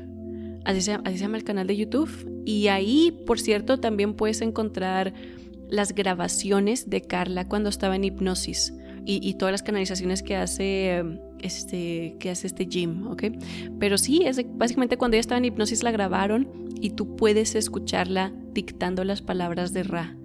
así 0.66 0.82
se, 0.82 0.94
así 0.94 1.18
se 1.18 1.24
llama 1.24 1.38
el 1.38 1.44
canal 1.44 1.68
de 1.68 1.78
YouTube. 1.78 2.10
Y 2.46 2.68
ahí, 2.68 3.18
por 3.26 3.40
cierto, 3.40 3.80
también 3.80 4.14
puedes 4.14 4.42
encontrar 4.42 5.14
las 5.70 5.96
grabaciones 5.96 6.90
de 6.90 7.02
Carla 7.02 7.48
cuando 7.48 7.70
estaba 7.70 7.96
en 7.96 8.04
hipnosis 8.04 8.74
y, 9.06 9.34
todas 9.36 9.52
las 9.52 9.64
canalizaciones 9.64 10.24
que 10.24 10.36
hace 10.36 11.04
este, 11.40 12.16
que 12.20 12.32
hace 12.32 12.48
este 12.48 12.66
Jim, 12.66 13.08
¿ok? 13.08 13.26
Pero 13.80 13.98
sí, 13.98 14.24
es 14.26 14.42
básicamente 14.58 14.98
cuando 14.98 15.16
ella 15.16 15.22
estaba 15.22 15.38
en 15.38 15.46
hipnosis 15.46 15.84
la 15.84 15.92
grabaron 15.92 16.48
y 16.82 16.92
tú 16.92 17.16
puedes 17.16 17.56
escucharla 17.56 18.34
dictando 18.54 19.04
las 19.04 19.22
palabras 19.22 19.74
de 19.74 19.84
Ra. 19.84 20.16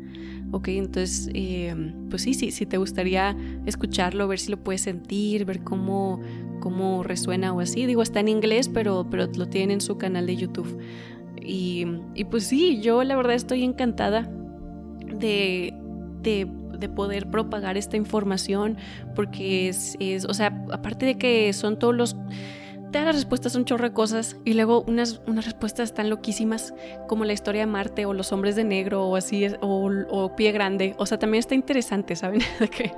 Ok, 0.52 0.68
entonces, 0.68 1.30
eh, 1.34 1.74
pues 2.08 2.22
sí, 2.22 2.34
sí, 2.34 2.50
si 2.50 2.66
te 2.66 2.76
gustaría 2.76 3.36
escucharlo, 3.66 4.26
ver 4.26 4.40
si 4.40 4.50
lo 4.50 4.56
puedes 4.56 4.80
sentir, 4.80 5.44
ver 5.44 5.62
cómo, 5.62 6.20
cómo 6.58 7.04
resuena 7.04 7.52
o 7.52 7.60
así. 7.60 7.86
Digo, 7.86 8.02
está 8.02 8.20
en 8.20 8.28
inglés, 8.28 8.68
pero, 8.68 9.06
pero 9.08 9.26
lo 9.26 9.46
tienen 9.46 9.72
en 9.72 9.80
su 9.80 9.96
canal 9.96 10.26
de 10.26 10.36
YouTube. 10.36 10.80
Y, 11.40 11.86
y 12.14 12.24
pues 12.24 12.44
sí, 12.44 12.80
yo 12.80 13.04
la 13.04 13.14
verdad 13.16 13.34
estoy 13.34 13.62
encantada 13.62 14.28
de, 15.20 15.72
de 16.22 16.48
de 16.80 16.88
poder 16.88 17.30
propagar 17.30 17.76
esta 17.76 17.96
información, 17.96 18.76
porque 19.14 19.68
es, 19.68 19.96
o 20.28 20.34
sea, 20.34 20.64
aparte 20.72 21.06
de 21.06 21.18
que 21.18 21.52
son 21.52 21.78
todos 21.78 21.94
los 21.94 22.16
te 22.90 22.98
das 22.98 23.06
las 23.06 23.14
respuestas 23.14 23.52
son 23.52 23.64
chorro 23.64 23.92
cosas 23.92 24.36
y 24.44 24.54
luego 24.54 24.82
unas, 24.82 25.20
unas 25.28 25.44
respuestas 25.44 25.94
tan 25.94 26.10
loquísimas 26.10 26.74
como 27.06 27.24
la 27.24 27.32
historia 27.32 27.62
de 27.62 27.66
Marte 27.66 28.04
o 28.04 28.12
los 28.14 28.32
hombres 28.32 28.56
de 28.56 28.64
negro 28.64 29.06
o 29.06 29.14
así 29.14 29.46
o, 29.60 29.90
o 30.10 30.34
pie 30.34 30.50
grande. 30.50 30.94
O 30.98 31.06
sea, 31.06 31.16
también 31.16 31.38
está 31.38 31.54
interesante, 31.54 32.16
¿saben? 32.16 32.40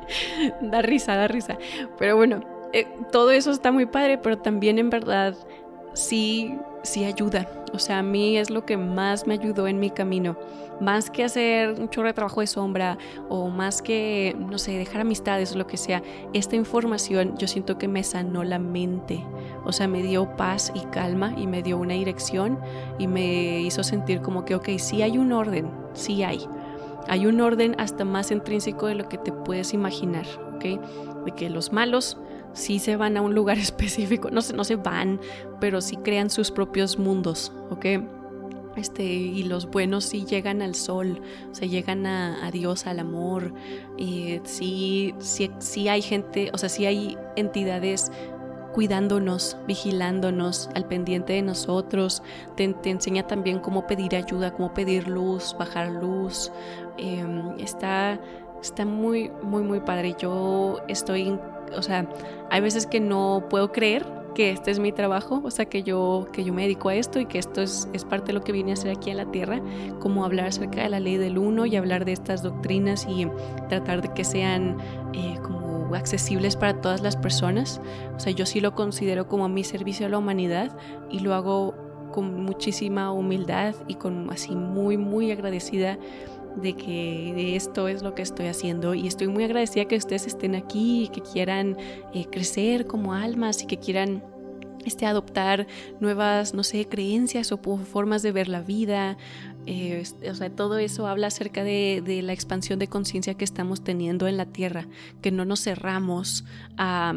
da 0.62 0.80
risa, 0.80 1.14
da 1.14 1.28
risa. 1.28 1.58
Pero 1.98 2.16
bueno, 2.16 2.40
eh, 2.72 2.86
todo 3.10 3.30
eso 3.32 3.50
está 3.50 3.70
muy 3.70 3.86
padre, 3.86 4.16
pero 4.16 4.38
también 4.38 4.78
en 4.78 4.88
verdad 4.88 5.36
sí, 5.94 6.59
sí 6.83 7.05
ayuda. 7.05 7.48
O 7.72 7.78
sea, 7.78 8.00
a 8.00 8.02
mí 8.02 8.37
es 8.37 8.50
lo 8.50 8.66
que 8.66 8.76
más 8.76 9.26
me 9.26 9.35
ayudó 9.35 9.66
en 9.66 9.81
mi 9.81 9.90
camino. 9.90 10.37
Más 10.81 11.11
que 11.11 11.24
hacer 11.24 11.81
un 11.81 11.88
chorro 11.88 12.09
de 12.09 12.12
trabajo 12.12 12.40
de 12.40 12.46
sombra 12.46 12.98
o 13.28 13.48
más 13.48 13.81
que, 13.81 14.37
no 14.38 14.59
sé, 14.59 14.72
dejar 14.72 15.02
amistades 15.02 15.55
o 15.55 15.59
lo 15.59 15.66
que 15.66 15.76
sea, 15.76 16.02
esta 16.35 16.57
información 16.57 17.37
yo 17.38 17.46
siento 17.46 17.78
que 17.78 17.88
me 17.88 18.05
sanó 18.05 18.44
la 18.44 18.59
mente. 18.59 19.24
O 19.64 19.72
sea, 19.72 19.88
me 19.88 20.02
dio 20.02 20.37
paz 20.37 20.72
y 20.74 20.81
calma 20.87 21.35
y 21.37 21.46
me 21.46 21.62
dio 21.62 21.78
una 21.78 21.94
dirección 21.94 22.59
y 22.98 23.07
me 23.07 23.61
hizo 23.61 23.83
sentir 23.85 24.20
como 24.20 24.44
que, 24.44 24.55
ok, 24.55 24.70
sí 24.78 25.02
hay 25.02 25.18
un 25.18 25.33
orden, 25.33 25.70
sí 25.94 26.22
hay. 26.24 26.46
Hay 27.09 27.26
un 27.26 27.40
orden 27.40 27.74
hasta 27.78 28.05
más 28.05 28.31
intrínseco 28.31 28.87
de 28.87 28.96
lo 28.96 29.09
que 29.09 29.18
te 29.18 29.33
puedes 29.33 29.72
imaginar, 29.72 30.26
¿ok? 30.55 31.24
De 31.24 31.33
que 31.33 31.48
los 31.48 31.72
malos 31.72 32.18
sí 32.54 32.78
se 32.78 32.96
van 32.96 33.16
a 33.16 33.22
un 33.22 33.34
lugar 33.34 33.58
específico, 33.58 34.30
no 34.30 34.42
se, 34.42 34.54
no 34.54 34.64
se 34.64 34.76
van, 34.76 35.20
pero 35.60 35.80
sí 35.80 35.96
crean 35.96 36.30
sus 36.30 36.50
propios 36.50 36.98
mundos, 36.98 37.52
¿ok? 37.70 37.86
Este, 38.76 39.02
y 39.02 39.42
los 39.42 39.66
buenos 39.66 40.06
sí 40.06 40.24
llegan 40.24 40.62
al 40.62 40.74
sol, 40.74 41.20
o 41.50 41.54
sea, 41.54 41.68
llegan 41.68 42.06
a, 42.06 42.50
Dios, 42.50 42.86
al 42.86 43.00
amor. 43.00 43.52
Y 43.98 44.40
sí, 44.44 45.14
sí, 45.18 45.50
sí 45.58 45.88
hay 45.88 46.00
gente, 46.00 46.50
o 46.54 46.58
sea, 46.58 46.68
sí 46.68 46.86
hay 46.86 47.18
entidades 47.36 48.10
cuidándonos, 48.72 49.58
vigilándonos, 49.66 50.70
al 50.74 50.86
pendiente 50.86 51.34
de 51.34 51.42
nosotros. 51.42 52.22
Te, 52.56 52.74
enseña 52.84 53.26
también 53.26 53.58
cómo 53.58 53.86
pedir 53.86 54.16
ayuda, 54.16 54.52
cómo 54.52 54.72
pedir 54.72 55.06
luz, 55.06 55.54
bajar 55.58 55.90
luz. 55.90 56.50
Em, 56.96 57.58
está, 57.58 58.18
está 58.62 58.86
muy, 58.86 59.30
muy, 59.42 59.62
muy 59.62 59.80
padre. 59.80 60.16
Yo 60.18 60.78
estoy, 60.88 61.38
o 61.76 61.82
sea, 61.82 62.08
hay 62.50 62.61
veces 62.61 62.87
que 62.87 63.00
no 63.00 63.46
puedo 63.48 63.72
creer 63.72 64.06
que 64.35 64.50
este 64.50 64.70
es 64.70 64.78
mi 64.78 64.92
trabajo, 64.92 65.42
o 65.44 65.50
sea, 65.50 65.66
que 65.66 65.82
yo, 65.82 66.26
que 66.32 66.44
yo 66.44 66.52
me 66.52 66.62
dedico 66.62 66.88
a 66.88 66.94
esto 66.94 67.20
y 67.20 67.26
que 67.26 67.38
esto 67.38 67.61
es, 67.61 67.88
es 67.92 68.04
parte 68.04 68.28
de 68.28 68.32
lo 68.32 68.42
que 68.42 68.52
vine 68.52 68.70
a 68.70 68.74
hacer 68.74 68.90
aquí 68.90 69.11
a 69.11 69.14
la 69.14 69.30
Tierra, 69.30 69.61
como 70.00 70.24
hablar 70.24 70.46
acerca 70.46 70.82
de 70.82 70.88
la 70.88 71.00
ley 71.00 71.16
del 71.16 71.38
uno 71.38 71.66
y 71.66 71.76
hablar 71.76 72.04
de 72.04 72.12
estas 72.12 72.42
doctrinas 72.42 73.06
y 73.08 73.26
tratar 73.68 74.02
de 74.02 74.12
que 74.14 74.24
sean 74.24 74.78
eh, 75.12 75.37
como 75.42 75.94
accesibles 75.94 76.56
para 76.56 76.80
todas 76.80 77.02
las 77.02 77.16
personas. 77.16 77.80
O 78.16 78.20
sea, 78.20 78.32
yo 78.32 78.46
sí 78.46 78.61
lo 78.61 78.74
considero 78.74 79.28
como 79.28 79.48
mi 79.48 79.64
servicio 79.64 80.06
a 80.06 80.08
la 80.08 80.18
humanidad 80.18 80.76
y 81.11 81.20
lo 81.20 81.35
hago 81.35 81.74
con 82.12 82.44
muchísima 82.44 83.11
humildad 83.12 83.74
y 83.88 83.94
con 83.94 84.30
así 84.30 84.54
muy, 84.54 84.96
muy 84.96 85.30
agradecida 85.30 85.98
de 86.56 86.74
que 86.74 87.32
de 87.34 87.56
esto 87.56 87.88
es 87.88 88.02
lo 88.02 88.14
que 88.14 88.22
estoy 88.22 88.46
haciendo 88.46 88.94
y 88.94 89.06
estoy 89.06 89.28
muy 89.28 89.44
agradecida 89.44 89.86
que 89.86 89.96
ustedes 89.96 90.26
estén 90.26 90.54
aquí 90.54 91.04
y 91.04 91.08
que 91.08 91.20
quieran 91.20 91.76
eh, 92.14 92.26
crecer 92.30 92.86
como 92.86 93.14
almas 93.14 93.62
y 93.62 93.66
que 93.66 93.78
quieran 93.78 94.22
este, 94.84 95.06
adoptar 95.06 95.66
nuevas, 96.00 96.54
no 96.54 96.62
sé, 96.62 96.86
creencias 96.86 97.52
o 97.52 97.58
formas 97.58 98.22
de 98.22 98.32
ver 98.32 98.48
la 98.48 98.60
vida. 98.60 99.16
Eh, 99.66 100.02
o 100.28 100.34
sea, 100.34 100.50
todo 100.50 100.78
eso 100.78 101.06
habla 101.06 101.28
acerca 101.28 101.62
de, 101.62 102.20
la 102.22 102.32
expansión 102.32 102.78
de 102.78 102.88
conciencia 102.88 103.34
que 103.34 103.44
estamos 103.44 103.84
teniendo 103.84 104.26
en 104.26 104.36
la 104.36 104.46
Tierra, 104.46 104.88
que 105.20 105.30
no 105.30 105.44
nos 105.44 105.62
cerramos 105.62 106.44
a, 106.76 107.14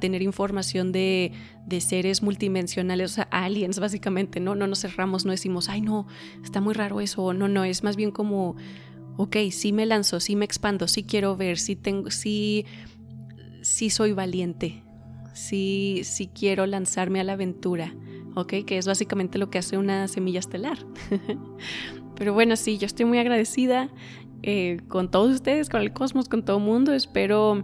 tener 0.00 0.22
información 0.22 0.92
de, 0.92 1.32
seres 1.80 2.22
multidimensionales, 2.22 3.12
o 3.12 3.14
sea, 3.14 3.28
aliens 3.30 3.78
básicamente, 3.78 4.40
¿no? 4.40 4.54
No 4.54 4.66
nos 4.66 4.80
cerramos, 4.80 5.24
no 5.24 5.30
decimos, 5.30 5.68
ay, 5.68 5.80
no, 5.80 6.06
está 6.44 6.60
muy 6.60 6.74
raro 6.74 7.00
eso, 7.00 7.32
no, 7.32 7.48
no, 7.48 7.64
es 7.64 7.82
más 7.82 7.96
bien 7.96 8.10
como, 8.10 8.56
ok, 9.16 9.36
sí 9.50 9.72
me 9.72 9.86
lanzo, 9.86 10.20
sí 10.20 10.36
me 10.36 10.44
expando, 10.44 10.88
sí 10.88 11.04
quiero 11.04 11.36
ver, 11.36 11.58
sí 11.58 11.76
tengo, 11.76 12.10
sí, 12.10 12.66
sí 13.62 13.90
soy 13.90 14.12
valiente, 14.12 14.82
si, 15.32 16.02
si 16.04 16.26
quiero 16.26 16.66
lanzarme 16.66 17.20
a 17.20 17.24
la 17.24 17.32
aventura, 17.34 17.94
¿ok? 18.34 18.64
Que 18.66 18.78
es 18.78 18.86
básicamente 18.86 19.38
lo 19.38 19.50
que 19.50 19.58
hace 19.58 19.78
una 19.78 20.08
semilla 20.08 20.40
estelar. 20.40 20.78
Pero 22.16 22.34
bueno, 22.34 22.56
sí, 22.56 22.78
yo 22.78 22.86
estoy 22.86 23.06
muy 23.06 23.18
agradecida 23.18 23.90
eh, 24.42 24.80
con 24.88 25.10
todos 25.10 25.32
ustedes, 25.32 25.68
con 25.68 25.80
el 25.80 25.92
cosmos, 25.92 26.28
con 26.28 26.44
todo 26.44 26.58
el 26.58 26.64
mundo. 26.64 26.92
Espero, 26.92 27.62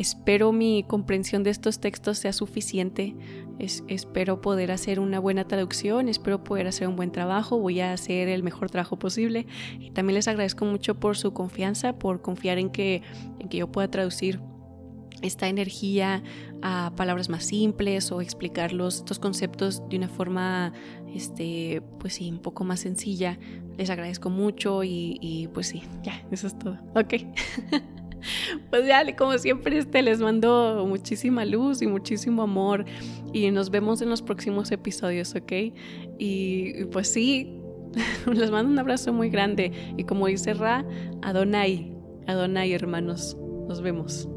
espero 0.00 0.50
mi 0.50 0.82
comprensión 0.82 1.42
de 1.42 1.50
estos 1.50 1.78
textos 1.78 2.16
sea 2.16 2.32
suficiente. 2.32 3.14
espero 3.58 4.40
poder 4.40 4.72
hacer 4.72 4.98
una 4.98 5.20
buena 5.20 5.46
traducción, 5.46 6.08
espero 6.08 6.42
poder 6.42 6.66
hacer 6.66 6.88
un 6.88 6.96
buen 6.96 7.12
trabajo, 7.12 7.58
voy 7.58 7.80
a 7.80 7.92
hacer 7.92 8.28
el 8.28 8.42
mejor 8.42 8.70
trabajo 8.70 8.98
posible. 8.98 9.46
Y 9.78 9.90
también 9.90 10.14
les 10.14 10.26
agradezco 10.26 10.64
mucho 10.64 10.98
por 10.98 11.18
su 11.18 11.34
confianza, 11.34 11.98
por 11.98 12.22
confiar 12.22 12.56
en 12.56 12.70
que, 12.70 13.02
en 13.38 13.48
que 13.50 13.58
yo 13.58 13.70
pueda 13.70 13.90
traducir 13.90 14.40
esta 15.20 15.48
energía 15.48 16.22
a 16.62 16.94
palabras 16.96 17.28
más 17.28 17.44
simples 17.44 18.10
o 18.10 18.22
explicarlos 18.22 18.96
estos 18.96 19.18
conceptos 19.18 19.86
de 19.90 19.98
una 19.98 20.08
forma 20.08 20.72
este 21.14 21.82
pues 21.98 22.14
sí 22.14 22.30
un 22.30 22.38
poco 22.38 22.64
más 22.64 22.80
sencilla 22.80 23.38
les 23.76 23.90
agradezco 23.90 24.30
mucho 24.30 24.82
y, 24.82 25.50
pues 25.52 25.66
sí 25.66 25.82
ya 26.02 26.26
eso 26.30 26.46
es 26.46 26.58
todo 26.58 26.78
ok 26.94 27.14
pues 28.70 28.86
ya 28.86 29.04
como 29.16 29.36
siempre 29.38 29.78
este 29.78 30.02
les 30.02 30.20
mando 30.20 30.84
muchísima 30.88 31.44
luz 31.44 31.82
y 31.82 31.86
muchísimo 31.86 32.42
amor 32.42 32.84
y 33.32 33.50
nos 33.50 33.70
vemos 33.70 34.02
en 34.02 34.10
los 34.10 34.22
próximos 34.22 34.70
episodios 34.70 35.34
ok 35.34 35.52
y, 36.18 36.84
pues 36.86 37.08
sí 37.08 37.56
les 38.32 38.50
mando 38.50 38.70
un 38.70 38.78
abrazo 38.78 39.12
muy 39.12 39.30
grande 39.30 39.72
y 39.96 40.04
como 40.04 40.26
dice 40.26 40.54
Ra 40.54 40.84
Adonai 41.22 41.92
Adonai 42.26 42.72
hermanos 42.72 43.36
nos 43.68 43.80
vemos 43.80 44.28